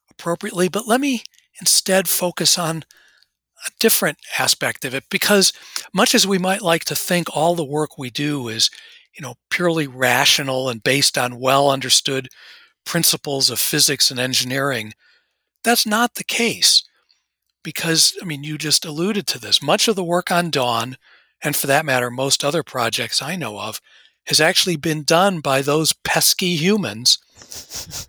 appropriately, 0.10 0.68
but 0.68 0.88
let 0.88 1.02
me 1.02 1.24
instead 1.60 2.08
focus 2.08 2.58
on 2.58 2.84
a 3.68 3.72
different 3.80 4.18
aspect 4.38 4.84
of 4.86 4.94
it 4.94 5.06
because 5.10 5.54
much 5.94 6.13
as 6.13 6.28
we 6.28 6.38
might 6.38 6.62
like 6.62 6.84
to 6.86 6.96
think 6.96 7.28
all 7.36 7.56
the 7.56 7.63
work 7.63 7.98
we 7.98 8.10
do 8.10 8.48
is 8.48 8.70
you 9.16 9.22
know, 9.22 9.36
purely 9.50 9.88
rational 9.88 10.70
and 10.70 10.84
based 10.84 11.18
on 11.18 11.39
well 11.39 11.70
understood 11.70 12.30
principles 12.86 13.50
of 13.50 13.60
physics 13.60 14.12
and 14.12 14.20
engineering. 14.20 14.94
That's 15.63 15.86
not 15.86 16.16
the 16.16 16.24
case 16.24 16.84
because, 17.63 18.13
I 18.22 18.26
mean, 18.26 18.44
you 18.44 18.58
just 18.58 18.86
alluded 18.86 19.28
to 19.28 19.39
this. 19.39 19.62
Much 19.62 19.88
of 19.88 19.96
the 19.96 20.04
work 20.04 20.32
on 20.32 20.50
Dawn, 20.50 20.98
and 21.42 21.56
for 21.56 21.68
that 21.68 21.86
matter, 21.86 22.10
most 22.10 22.44
other 22.44 22.63
projects 22.63 23.22
I 23.22 23.36
know 23.36 23.60
of, 23.60 23.80
has 24.26 24.40
actually 24.40 24.76
been 24.76 25.04
done 25.04 25.40
by 25.40 25.62
those 25.62 25.94
pesky 25.94 26.56
humans. 26.56 27.18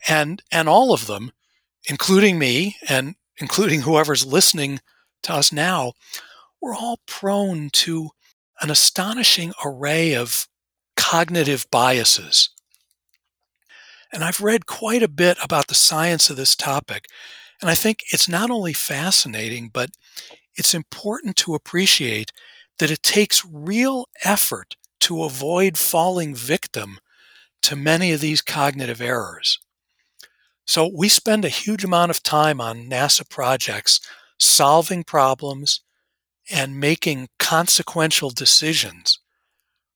And, 0.09 0.43
and 0.51 0.69
all 0.69 0.93
of 0.93 1.07
them, 1.07 1.33
including 1.89 2.39
me 2.39 2.77
and 2.89 3.17
including 3.39 3.83
whoever's 3.83 4.25
listening 4.25 4.81
to 5.25 5.35
us 5.35 5.53
now, 5.53 5.93
we're 6.61 6.75
all 6.75 7.01
prone 7.07 7.71
to 7.71 8.11
an 8.61 8.71
astonishing 8.71 9.53
array 9.65 10.15
of 10.15 10.47
cognitive 10.97 11.67
biases. 11.71 12.51
And 14.13 14.23
I've 14.23 14.41
read 14.41 14.67
quite 14.67 15.03
a 15.03 15.09
bit 15.09 15.37
about 15.43 15.67
the 15.67 15.75
science 15.75 16.31
of 16.31 16.37
this 16.37 16.55
topic. 16.55 17.07
And 17.61 17.69
I 17.69 17.75
think 17.75 18.05
it's 18.13 18.29
not 18.29 18.51
only 18.51 18.73
fascinating, 18.73 19.71
but 19.73 19.91
it's 20.55 20.75
important 20.75 21.37
to 21.39 21.55
appreciate 21.55 22.33
that 22.79 22.91
it 22.91 23.03
takes 23.03 23.45
real 23.45 24.07
effort 24.23 24.77
to 25.05 25.25
avoid 25.25 25.79
falling 25.79 26.35
victim 26.35 26.99
to 27.63 27.77
many 27.77 28.13
of 28.13 28.21
these 28.21 28.43
cognitive 28.43 29.01
errors. 29.01 29.59
So 30.67 30.91
we 30.95 31.09
spend 31.09 31.45
a 31.45 31.51
huge 31.51 31.85
amount 31.85 32.11
of 32.11 32.23
time 32.23 32.61
on 32.61 32.89
NASA 32.89 33.29
projects 33.29 34.01
solving 34.39 35.05
problems 35.05 35.81
and 36.51 36.81
making 36.81 37.29
consequential 37.39 38.31
decisions 38.31 39.19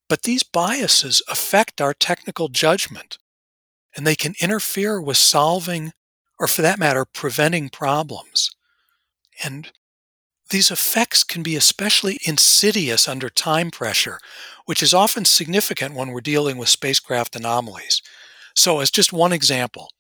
but 0.09 0.23
these 0.23 0.42
biases 0.42 1.23
affect 1.29 1.81
our 1.81 1.92
technical 1.92 2.49
judgment, 2.49 3.18
and 3.94 4.07
they 4.07 4.16
can 4.16 4.35
interfere 4.40 5.01
with 5.01 5.18
solving, 5.18 5.92
or 6.40 6.47
for 6.47 6.62
that 6.62 6.79
matter, 6.79 7.05
preventing 7.05 7.68
problems. 7.68 8.51
And 9.44 9.71
these 10.51 10.71
effects 10.71 11.25
can 11.25 11.43
be 11.43 11.57
especially 11.57 12.19
insidious 12.25 13.09
under 13.09 13.29
time 13.29 13.71
pressure, 13.71 14.19
which 14.65 14.83
is 14.83 14.95
often 14.95 15.25
significant 15.25 15.95
when 15.95 16.09
we're 16.09 16.21
dealing 16.21 16.57
with 16.57 16.69
spacecraft 16.69 17.37
anomalies. 17.37 18.03
So, 18.55 18.81
as 18.81 18.91
just 18.91 19.13
one 19.13 19.33
example, 19.33 19.91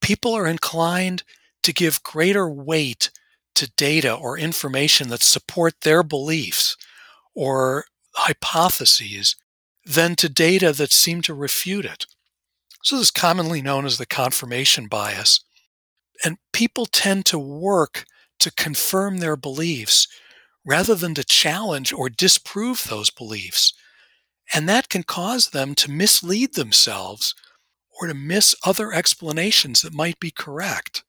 people 0.00 0.34
are 0.34 0.46
inclined 0.46 1.22
to 1.62 1.72
give 1.72 2.02
greater 2.02 2.48
weight 2.48 3.10
to 3.54 3.70
data 3.76 4.14
or 4.14 4.38
information 4.38 5.08
that 5.08 5.22
support 5.22 5.80
their 5.82 6.02
beliefs 6.02 6.76
or 7.34 7.86
hypotheses 8.14 9.36
than 9.84 10.14
to 10.16 10.28
data 10.28 10.72
that 10.72 10.92
seem 10.92 11.22
to 11.22 11.34
refute 11.34 11.84
it. 11.84 12.06
So 12.82 12.96
this 12.96 13.06
is 13.06 13.10
commonly 13.10 13.62
known 13.62 13.84
as 13.84 13.98
the 13.98 14.06
confirmation 14.06 14.86
bias. 14.86 15.40
And 16.24 16.38
people 16.52 16.86
tend 16.86 17.26
to 17.26 17.38
work 17.38 18.04
to 18.40 18.52
confirm 18.52 19.18
their 19.18 19.36
beliefs 19.36 20.08
rather 20.64 20.94
than 20.94 21.14
to 21.14 21.24
challenge 21.24 21.92
or 21.92 22.08
disprove 22.08 22.84
those 22.84 23.10
beliefs. 23.10 23.72
And 24.52 24.68
that 24.68 24.88
can 24.88 25.02
cause 25.02 25.50
them 25.50 25.74
to 25.76 25.90
mislead 25.90 26.54
themselves 26.54 27.34
or 28.00 28.06
to 28.06 28.14
miss 28.14 28.54
other 28.64 28.92
explanations 28.92 29.82
that 29.82 29.92
might 29.92 30.20
be 30.20 30.30
correct. 30.30 31.02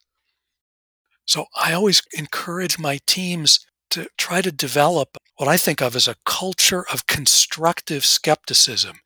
So 1.26 1.46
I 1.56 1.72
always 1.72 2.02
encourage 2.16 2.78
my 2.78 2.98
teams 3.06 3.64
to 3.90 4.08
try 4.18 4.40
to 4.40 4.52
develop 4.52 5.16
what 5.36 5.48
I 5.48 5.56
think 5.56 5.80
of 5.80 5.94
as 5.96 6.08
a 6.08 6.16
culture 6.24 6.84
of 6.92 7.06
constructive 7.06 8.04
skepticism, 8.04 9.00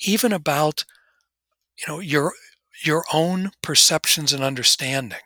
even 0.00 0.32
about 0.32 0.84
you 1.78 1.92
know 1.92 2.00
your 2.00 2.32
your 2.84 3.04
own 3.12 3.52
perceptions 3.62 4.32
and 4.32 4.42
understanding. 4.42 5.20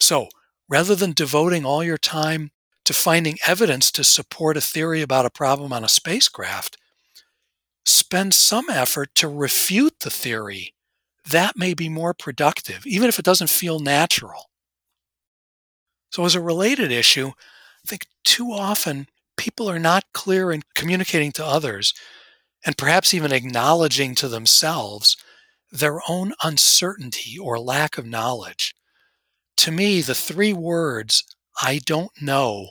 So 0.00 0.28
rather 0.68 0.94
than 0.94 1.12
devoting 1.12 1.64
all 1.64 1.82
your 1.82 1.98
time 1.98 2.50
to 2.84 2.94
finding 2.94 3.38
evidence 3.46 3.90
to 3.92 4.04
support 4.04 4.56
a 4.56 4.60
theory 4.60 5.02
about 5.02 5.26
a 5.26 5.30
problem 5.30 5.72
on 5.72 5.84
a 5.84 5.88
spacecraft, 5.88 6.76
spend 7.84 8.34
some 8.34 8.70
effort 8.70 9.14
to 9.16 9.28
refute 9.28 10.00
the 10.00 10.10
theory. 10.10 10.74
That 11.28 11.56
may 11.56 11.74
be 11.74 11.88
more 11.88 12.14
productive, 12.14 12.86
even 12.86 13.08
if 13.08 13.18
it 13.18 13.24
doesn't 13.24 13.50
feel 13.50 13.80
natural. 13.80 14.50
So, 16.10 16.24
as 16.24 16.34
a 16.34 16.40
related 16.40 16.90
issue, 16.92 17.28
I 17.28 17.88
think 17.88 18.06
too 18.24 18.52
often 18.52 19.08
people 19.36 19.70
are 19.70 19.78
not 19.78 20.04
clear 20.12 20.50
in 20.52 20.62
communicating 20.74 21.32
to 21.32 21.44
others 21.44 21.94
and 22.64 22.76
perhaps 22.78 23.14
even 23.14 23.32
acknowledging 23.32 24.14
to 24.16 24.28
themselves 24.28 25.16
their 25.70 26.00
own 26.08 26.34
uncertainty 26.42 27.38
or 27.38 27.58
lack 27.58 27.98
of 27.98 28.06
knowledge. 28.06 28.74
To 29.58 29.70
me, 29.70 30.00
the 30.00 30.14
three 30.14 30.52
words, 30.52 31.24
I 31.60 31.80
don't 31.84 32.12
know, 32.20 32.70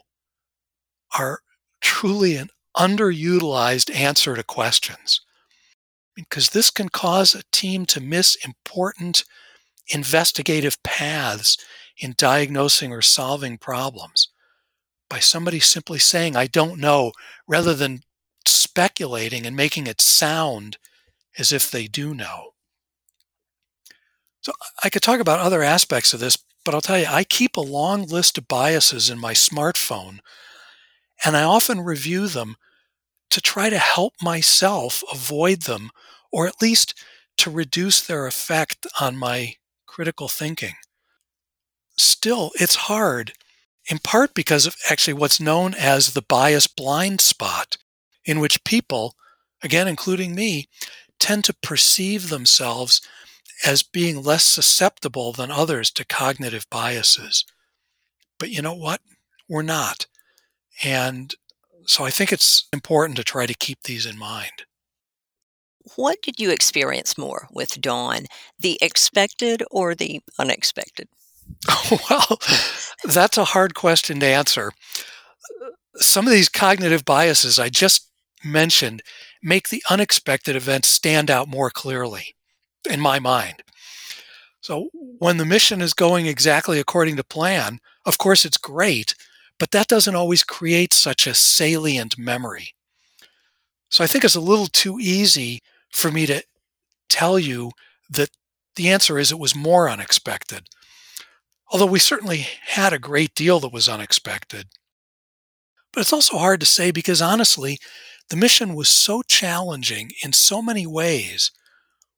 are 1.18 1.40
truly 1.82 2.36
an 2.36 2.50
underutilized 2.76 3.94
answer 3.94 4.36
to 4.36 4.44
questions. 4.44 5.22
Because 6.16 6.50
this 6.50 6.72
can 6.72 6.90
cause 6.90 7.36
a 7.36 7.44
team 7.52 7.86
to 7.88 8.02
miss 8.02 8.38
important 8.44 9.24
investigative 9.90 10.82
paths 10.84 11.58
in 11.98 12.16
diagnosing 12.18 12.92
or 12.92 13.02
solving 13.02 13.58
problems 13.58 14.30
by 15.10 15.20
somebody 15.20 15.60
simply 15.60 16.00
saying, 16.00 16.36
I 16.36 16.48
don't 16.48 16.80
know, 16.80 17.12
rather 17.48 17.74
than 17.74 18.02
speculating 18.46 19.46
and 19.46 19.56
making 19.56 19.88
it 19.88 20.02
sound 20.02 20.78
as 21.38 21.52
if 21.52 21.70
they 21.70 21.88
do 21.88 22.14
know. 22.14 22.52
So 24.42 24.54
I 24.84 24.90
could 24.90 25.02
talk 25.02 25.20
about 25.20 25.40
other 25.40 25.64
aspects 25.64 26.14
of 26.14 26.20
this, 26.20 26.38
but 26.68 26.76
I'll 26.76 26.82
tell 26.82 27.00
you, 27.00 27.06
I 27.08 27.24
keep 27.24 27.56
a 27.56 27.62
long 27.62 28.04
list 28.08 28.38
of 28.38 28.50
biases 28.50 29.10
in 29.10 29.18
my 29.18 29.34
smartphone, 29.34 30.20
and 31.24 31.38
I 31.38 31.44
often 31.44 31.80
review 31.80 32.28
them 32.28 32.58
to 33.30 33.40
try 33.40 33.70
to 33.70 33.78
help 33.78 34.16
myself 34.22 35.02
avoid 35.10 35.62
them, 35.62 35.92
or 36.30 36.46
at 36.46 36.62
least 36.62 36.94
to 37.38 37.50
reduce 37.50 38.06
their 38.06 38.28
effect 38.28 38.86
on 39.00 39.16
my 39.16 39.54
critical 39.86 40.28
thinking. 40.28 40.74
Still, 41.96 42.52
it's 42.56 42.76
hard, 42.76 43.32
in 43.90 44.00
part 44.00 44.34
because 44.34 44.66
of 44.66 44.76
actually 44.90 45.14
what's 45.14 45.40
known 45.40 45.74
as 45.74 46.12
the 46.12 46.22
bias 46.22 46.68
blind 46.68 47.22
spot, 47.22 47.78
in 48.26 48.42
which 48.42 48.66
people, 48.66 49.16
again, 49.64 49.88
including 49.88 50.36
me, 50.36 50.68
tend 51.18 51.46
to 51.46 51.54
perceive 51.54 52.28
themselves 52.28 53.00
as 53.66 53.84
being 53.84 54.22
less 54.22 54.44
susceptible 54.44 55.34
than 55.34 55.52
others 55.52 55.92
to 55.92 56.06
cognitive 56.06 56.70
biases. 56.70 57.46
But 58.40 58.50
you 58.50 58.62
know 58.62 58.74
what? 58.74 59.02
We're 59.50 59.64
not. 59.64 60.06
And 60.84 61.34
so 61.86 62.04
I 62.04 62.12
think 62.12 62.32
it's 62.32 62.68
important 62.72 63.18
to 63.18 63.24
try 63.24 63.46
to 63.46 63.54
keep 63.54 63.84
these 63.84 64.06
in 64.06 64.18
mind. 64.18 64.64
What 65.96 66.22
did 66.22 66.40
you 66.40 66.52
experience 66.52 67.18
more 67.18 67.48
with 67.52 67.80
Dawn, 67.82 68.26
the 68.60 68.78
expected 68.82 69.64
or 69.72 69.96
the 69.96 70.22
unexpected? 70.38 71.08
well, 72.10 72.40
that's 73.06 73.38
a 73.38 73.46
hard 73.46 73.74
question 73.74 74.20
to 74.20 74.26
answer. 74.26 74.74
Some 75.96 76.28
of 76.28 76.32
these 76.32 76.50
cognitive 76.50 77.06
biases 77.06 77.58
I 77.58 77.70
just 77.70 78.10
mentioned 78.44 79.02
make 79.42 79.70
the 79.70 79.82
unexpected 79.90 80.56
events 80.56 80.90
stand 80.90 81.32
out 81.32 81.48
more 81.48 81.70
clearly 81.70 82.36
in 82.90 83.00
my 83.00 83.20
mind. 83.20 83.64
So 84.62 84.90
when 84.94 85.38
the 85.38 85.46
mission 85.46 85.82
is 85.82 85.94
going 85.94 86.26
exactly 86.26 86.80
according 86.80 87.16
to 87.18 87.24
plan, 87.24 87.80
of 88.06 88.18
course 88.18 88.46
it's 88.46 88.58
great, 88.58 89.16
but 89.60 89.72
that 89.72 89.88
doesn't 89.88 90.16
always 90.16 90.44
create 90.44 90.94
such 90.94 91.28
a 91.28 91.34
salient 91.34 92.18
memory. 92.18 92.74
So 93.90 94.04
I 94.04 94.08
think 94.08 94.24
it's 94.24 94.36
a 94.36 94.42
little 94.42 94.68
too 94.68 95.00
easy 95.00 95.62
for 95.92 96.12
me 96.12 96.26
to 96.26 96.44
tell 97.10 97.40
you 97.40 97.72
that 98.10 98.30
the 98.76 98.90
answer 98.90 99.18
is 99.18 99.32
it 99.32 99.40
was 99.40 99.56
more 99.56 99.90
unexpected. 99.90 100.68
Although 101.72 101.86
we 101.86 102.00
certainly 102.00 102.48
had 102.68 102.94
a 102.94 103.00
great 103.00 103.34
deal 103.36 103.60
that 103.62 103.74
was 103.74 103.90
unexpected. 103.90 104.68
But 105.92 106.02
it's 106.02 106.14
also 106.14 106.38
hard 106.38 106.60
to 106.60 106.66
say 106.66 106.92
because 106.92 107.22
honestly, 107.22 107.80
the 108.30 108.36
mission 108.36 108.76
was 108.76 108.90
so 108.90 109.22
challenging 109.22 110.12
in 110.24 110.34
so 110.34 110.62
many 110.62 110.86
ways. 110.86 111.52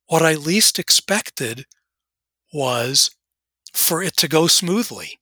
What 0.10 0.24
I 0.24 0.34
least 0.34 0.80
expected 0.80 1.66
was 2.52 3.12
for 3.76 4.02
it 4.02 4.18
to 4.18 4.28
go 4.28 4.48
smoothly. 4.48 5.20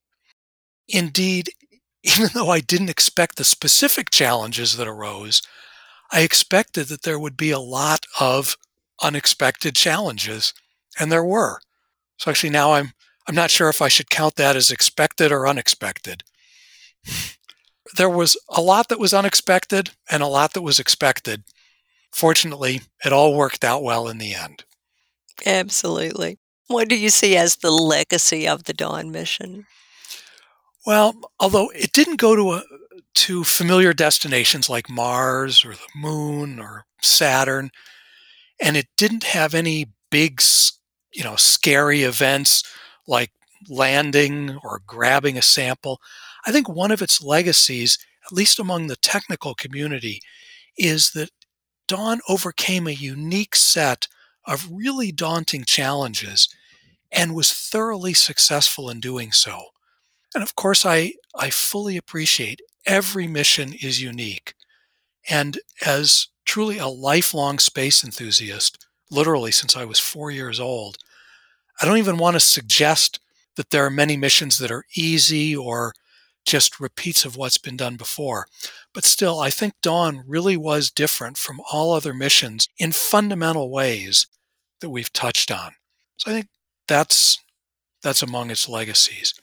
Indeed, 0.87 1.49
even 2.03 2.29
though 2.33 2.49
I 2.49 2.61
didn't 2.61 2.89
expect 2.89 3.35
the 3.35 3.43
specific 3.43 4.09
challenges 4.09 4.77
that 4.77 4.87
arose, 4.87 5.41
I 6.09 6.21
expected 6.21 6.87
that 6.87 7.01
there 7.01 7.19
would 7.19 7.35
be 7.35 7.51
a 7.51 7.59
lot 7.59 8.05
of 8.17 8.55
unexpected 9.03 9.75
challenges, 9.75 10.53
and 10.97 11.11
there 11.11 11.23
were. 11.23 11.59
So 12.17 12.31
actually 12.31 12.51
now 12.51 12.73
I'm 12.73 12.93
I'm 13.27 13.35
not 13.35 13.51
sure 13.51 13.67
if 13.67 13.81
I 13.81 13.89
should 13.89 14.09
count 14.09 14.35
that 14.37 14.55
as 14.55 14.71
expected 14.71 15.31
or 15.31 15.47
unexpected. 15.47 16.23
There 17.95 18.09
was 18.09 18.35
a 18.49 18.59
lot 18.59 18.89
that 18.89 18.99
was 18.99 19.13
unexpected 19.13 19.91
and 20.11 20.21
a 20.21 20.27
lot 20.27 20.53
that 20.53 20.61
was 20.61 20.77
expected. 20.77 21.43
Fortunately, 22.13 22.81
it 23.05 23.13
all 23.13 23.33
worked 23.33 23.63
out 23.63 23.81
well 23.81 24.09
in 24.09 24.17
the 24.17 24.35
end. 24.35 24.65
Absolutely. 25.45 26.37
What 26.67 26.89
do 26.89 26.95
you 26.97 27.09
see 27.09 27.35
as 27.37 27.57
the 27.57 27.71
legacy 27.71 28.47
of 28.47 28.65
the 28.65 28.73
Dawn 28.73 29.11
mission? 29.11 29.65
Well, 30.85 31.15
although 31.39 31.69
it 31.69 31.91
didn't 31.93 32.19
go 32.19 32.35
to 32.35 32.53
a, 32.53 32.63
to 33.15 33.43
familiar 33.43 33.93
destinations 33.93 34.69
like 34.69 34.89
Mars 34.89 35.65
or 35.65 35.73
the 35.73 35.87
moon 35.95 36.59
or 36.59 36.85
Saturn, 37.01 37.71
and 38.61 38.77
it 38.77 38.87
didn't 38.97 39.23
have 39.23 39.53
any 39.53 39.87
big, 40.11 40.41
you 41.13 41.23
know, 41.23 41.35
scary 41.35 42.03
events 42.03 42.63
like 43.07 43.31
landing 43.69 44.57
or 44.63 44.81
grabbing 44.85 45.37
a 45.37 45.41
sample. 45.41 45.99
I 46.45 46.51
think 46.51 46.69
one 46.69 46.91
of 46.91 47.01
its 47.01 47.21
legacies, 47.21 47.97
at 48.25 48.33
least 48.33 48.59
among 48.59 48.87
the 48.87 48.95
technical 48.97 49.55
community, 49.55 50.21
is 50.77 51.11
that 51.11 51.29
Dawn 51.87 52.19
overcame 52.29 52.87
a 52.87 52.91
unique 52.91 53.55
set 53.55 54.07
of 54.47 54.69
really 54.71 55.11
daunting 55.11 55.65
challenges 55.65 56.49
and 57.11 57.35
was 57.35 57.51
thoroughly 57.53 58.13
successful 58.13 58.89
in 58.89 58.99
doing 58.99 59.31
so. 59.31 59.65
And 60.33 60.43
of 60.43 60.55
course, 60.55 60.85
I, 60.85 61.13
I 61.37 61.49
fully 61.49 61.97
appreciate 61.97 62.61
every 62.85 63.27
mission 63.27 63.73
is 63.73 64.01
unique. 64.01 64.53
And 65.29 65.59
as 65.85 66.27
truly 66.45 66.77
a 66.77 66.87
lifelong 66.87 67.59
space 67.59 68.03
enthusiast, 68.03 68.85
literally 69.11 69.51
since 69.51 69.75
I 69.75 69.85
was 69.85 69.99
four 69.99 70.31
years 70.31 70.59
old, 70.59 70.97
I 71.81 71.85
don't 71.85 71.97
even 71.97 72.17
want 72.17 72.35
to 72.35 72.39
suggest 72.39 73.19
that 73.55 73.69
there 73.69 73.85
are 73.85 73.89
many 73.89 74.17
missions 74.17 74.57
that 74.59 74.71
are 74.71 74.85
easy 74.95 75.55
or 75.55 75.93
just 76.45 76.79
repeats 76.79 77.25
of 77.25 77.35
what's 77.35 77.57
been 77.57 77.75
done 77.75 77.97
before. 77.97 78.47
But 78.93 79.03
still, 79.03 79.39
I 79.39 79.49
think 79.49 79.73
Dawn 79.81 80.23
really 80.25 80.55
was 80.55 80.89
different 80.89 81.37
from 81.37 81.59
all 81.71 81.93
other 81.93 82.13
missions 82.13 82.69
in 82.77 82.93
fundamental 82.93 83.69
ways 83.69 84.27
that 84.81 84.89
we've 84.89 85.11
touched 85.13 85.51
on. 85.51 85.71
So 86.17 86.31
I 86.31 86.33
think 86.33 86.47
that's 86.87 87.37
that's 88.03 88.23
among 88.23 88.51
its 88.51 88.69
legacies. 88.69 89.33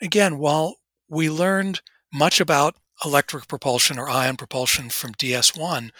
Again, 0.00 0.38
while 0.38 0.76
we 1.08 1.28
learned 1.28 1.80
much 2.12 2.40
about 2.40 2.76
electric 3.04 3.46
propulsion 3.48 3.98
or 3.98 4.08
ion 4.08 4.36
propulsion 4.36 4.90
from 4.90 5.12
DS1, 5.14 5.90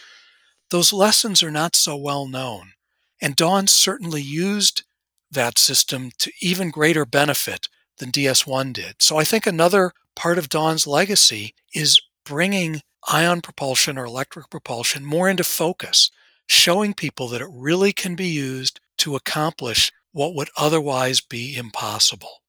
those 0.71 0.93
lessons 0.93 1.43
are 1.43 1.51
not 1.51 1.77
so 1.77 1.97
well 1.97 2.27
known. 2.27 2.73
And 3.21 3.37
Dawn 3.37 3.67
certainly 3.67 4.23
used 4.23 4.83
that 5.31 5.59
system 5.59 6.11
to 6.19 6.33
even 6.41 6.71
greater 6.71 7.05
benefit 7.05 7.69
than 7.99 8.11
DS1 8.11 8.73
did. 8.73 8.97
So 9.01 9.19
I 9.19 9.25
think 9.25 9.47
another 9.47 9.93
part 10.17 10.39
of 10.39 10.49
Dawn's 10.49 10.87
legacy 10.87 11.55
is 11.75 12.01
bringing 12.25 12.81
ion 13.09 13.41
propulsion 13.41 13.97
or 13.99 14.05
electric 14.05 14.51
propulsion 14.51 15.05
more 15.05 15.29
into 15.29 15.45
focus, 15.45 16.11
showing 16.51 16.93
people 16.93 17.29
that 17.29 17.41
it 17.41 17.49
really 17.53 17.93
can 17.93 18.17
be 18.17 18.27
used 18.27 18.81
to 18.99 19.15
accomplish 19.15 19.93
what 20.13 20.35
would 20.35 20.49
otherwise 20.57 21.21
be 21.21 21.57
impossible. 21.57 22.43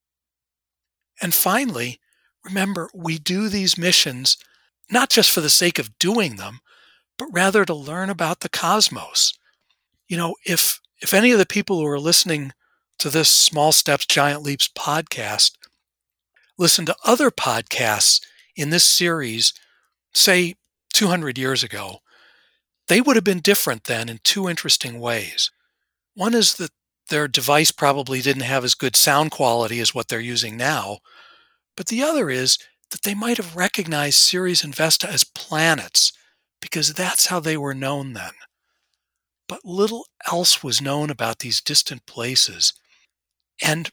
And 1.20 1.32
finally, 1.32 2.00
remember, 2.44 2.90
we 2.92 3.18
do 3.18 3.48
these 3.48 3.78
missions 3.78 4.36
not 4.90 5.08
just 5.08 5.30
for 5.30 5.40
the 5.40 5.48
sake 5.48 5.78
of 5.78 5.98
doing 5.98 6.34
them, 6.36 6.58
but 7.16 7.28
rather 7.30 7.64
to 7.64 7.74
learn 7.74 8.10
about 8.10 8.40
the 8.40 8.48
cosmos. 8.48 9.32
You 10.08 10.16
know, 10.16 10.34
if 10.44 10.80
if 11.00 11.14
any 11.14 11.30
of 11.30 11.38
the 11.38 11.46
people 11.46 11.78
who 11.78 11.86
are 11.86 12.00
listening 12.00 12.52
to 12.98 13.08
this 13.08 13.30
Small 13.30 13.70
Steps, 13.70 14.06
Giant 14.06 14.42
Leaps 14.42 14.68
podcast 14.68 15.52
listen 16.58 16.86
to 16.86 16.96
other 17.04 17.30
podcasts 17.30 18.20
in 18.56 18.70
this 18.70 18.84
series, 18.84 19.52
say 20.12 20.54
200 20.92 21.38
years 21.38 21.62
ago, 21.62 21.98
they 22.92 23.00
would 23.00 23.16
have 23.16 23.24
been 23.24 23.40
different 23.40 23.84
then 23.84 24.10
in 24.10 24.20
two 24.22 24.50
interesting 24.50 25.00
ways. 25.00 25.50
One 26.14 26.34
is 26.34 26.56
that 26.56 26.72
their 27.08 27.26
device 27.26 27.70
probably 27.70 28.20
didn't 28.20 28.42
have 28.42 28.64
as 28.64 28.74
good 28.74 28.96
sound 28.96 29.30
quality 29.30 29.80
as 29.80 29.94
what 29.94 30.08
they're 30.08 30.20
using 30.20 30.58
now, 30.58 30.98
but 31.74 31.86
the 31.86 32.02
other 32.02 32.28
is 32.28 32.58
that 32.90 33.00
they 33.00 33.14
might 33.14 33.38
have 33.38 33.56
recognized 33.56 34.18
Ceres 34.18 34.62
and 34.62 34.74
Vesta 34.74 35.08
as 35.08 35.24
planets 35.24 36.12
because 36.60 36.92
that's 36.92 37.28
how 37.28 37.40
they 37.40 37.56
were 37.56 37.72
known 37.72 38.12
then. 38.12 38.32
But 39.48 39.64
little 39.64 40.04
else 40.30 40.62
was 40.62 40.82
known 40.82 41.08
about 41.08 41.38
these 41.38 41.62
distant 41.62 42.04
places, 42.04 42.74
and 43.62 43.88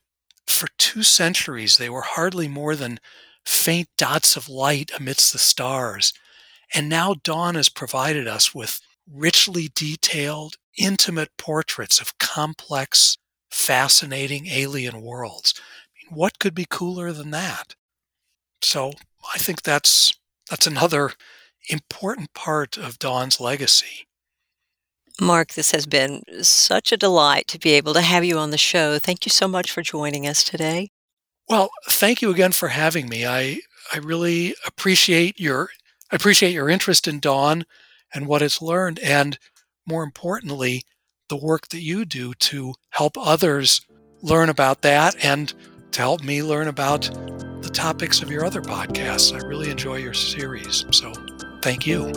for 0.46 0.68
two 0.78 1.04
centuries, 1.04 1.78
they 1.78 1.90
were 1.90 2.02
hardly 2.02 2.50
more 2.50 2.76
than 2.76 3.00
faint 3.46 3.88
dots 3.98 4.36
of 4.36 4.50
light 4.50 4.92
amidst 4.94 5.32
the 5.32 5.40
stars. 5.40 6.12
And 6.76 6.90
now 6.90 7.16
dawn 7.24 7.56
has 7.56 7.70
provided 7.70 8.28
us 8.28 8.54
with 8.54 8.82
richly 9.12 9.70
detailed, 9.74 10.56
intimate 10.78 11.30
portraits 11.38 12.00
of 12.00 12.18
complex, 12.18 13.18
fascinating 13.52 14.48
alien 14.48 15.02
worlds. 15.02 15.54
I 15.58 16.12
mean, 16.12 16.18
what 16.18 16.40
could 16.40 16.54
be 16.54 16.68
cooler 16.70 17.12
than 17.12 17.32
that? 17.32 17.76
So 18.62 18.94
I 19.34 19.38
think 19.38 19.62
that's 19.62 20.14
that's 20.50 20.68
another 20.68 21.12
important 21.70 22.34
part 22.34 22.78
of 22.78 23.00
Dawn's 23.00 23.40
legacy. 23.40 24.08
Marc, 25.22 25.54
this 25.54 25.72
has 25.72 25.86
been 25.86 26.24
such 26.42 26.92
a 26.92 26.98
delight 26.98 27.48
to 27.48 27.60
be 27.60 27.72
able 27.72 27.94
to 27.94 28.02
have 28.02 28.24
you 28.24 28.38
on 28.38 28.52
the 28.52 28.58
show. 28.58 29.00
Thank 29.00 29.26
you 29.26 29.30
so 29.30 29.48
much 29.48 29.70
for 29.70 29.82
joining 29.82 30.26
us 30.26 30.44
today. 30.44 30.90
Well, 31.50 31.70
thank 31.90 32.22
you 32.22 32.32
again 32.32 32.52
for 32.52 32.70
having 32.70 33.10
me. 33.10 33.26
I 33.26 33.60
I 33.94 33.98
really 33.98 34.56
appreciate 34.66 35.40
your 35.40 35.70
I 36.12 36.16
appreciate 36.16 36.54
your 36.54 36.70
interest 36.70 37.08
in 37.08 37.20
Dawn 37.20 37.66
and 38.14 38.28
what 38.28 38.42
it's 38.42 38.62
learned 38.62 39.00
and 39.00 39.38
more 39.88 40.04
importantly, 40.04 40.84
the 41.30 41.38
work 41.38 41.68
that 41.70 41.82
you 41.82 42.06
do 42.06 42.34
to 42.36 42.74
help 42.92 43.18
others 43.18 43.82
learn 44.22 44.50
about 44.50 44.82
that 44.82 45.16
and 45.24 45.54
to 45.92 46.02
help 46.02 46.24
me 46.24 46.44
learn 46.44 46.68
about 46.68 47.10
the 47.62 47.70
topics 47.72 48.22
of 48.22 48.30
your 48.30 48.46
other 48.46 48.62
podcasts. 48.62 49.34
I 49.34 49.46
really 49.46 49.70
enjoy 49.70 49.98
your 49.98 50.14
series. 50.14 50.86
So, 50.92 51.14
thank 51.62 51.88
you. 51.88 52.12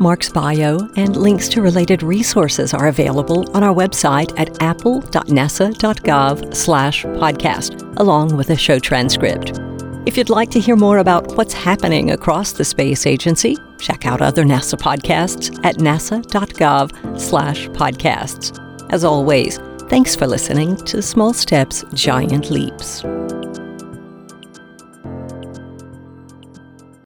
Marc's 0.00 0.30
bio 0.30 0.80
and 0.96 1.16
links 1.16 1.48
to 1.50 1.62
related 1.62 2.02
resources 2.02 2.74
are 2.74 2.88
available 2.88 3.48
on 3.56 3.62
our 3.62 3.74
website 3.74 4.38
at 4.38 4.60
appel.nasa.gov 4.60 6.54
slash 6.54 7.04
podcast, 7.04 7.98
along 7.98 8.36
with 8.36 8.50
a 8.50 8.56
show 8.56 8.78
transcript. 8.78 9.58
If 10.06 10.18
you'd 10.18 10.28
like 10.28 10.50
to 10.50 10.60
hear 10.60 10.76
more 10.76 10.98
about 10.98 11.34
what's 11.34 11.54
happening 11.54 12.10
across 12.10 12.52
the 12.52 12.64
space 12.64 13.06
agency, 13.06 13.56
check 13.78 14.04
out 14.04 14.20
other 14.20 14.44
NASA 14.44 14.78
podcasts 14.78 15.58
at 15.64 15.76
nasa.gov 15.76 17.18
slash 17.18 17.68
podcasts. 17.68 18.60
As 18.92 19.02
always, 19.02 19.58
thanks 19.88 20.14
for 20.14 20.26
listening 20.26 20.76
to 20.84 21.00
Small 21.00 21.32
Steps, 21.32 21.84
Giant 21.94 22.50
Leaps. 22.50 23.02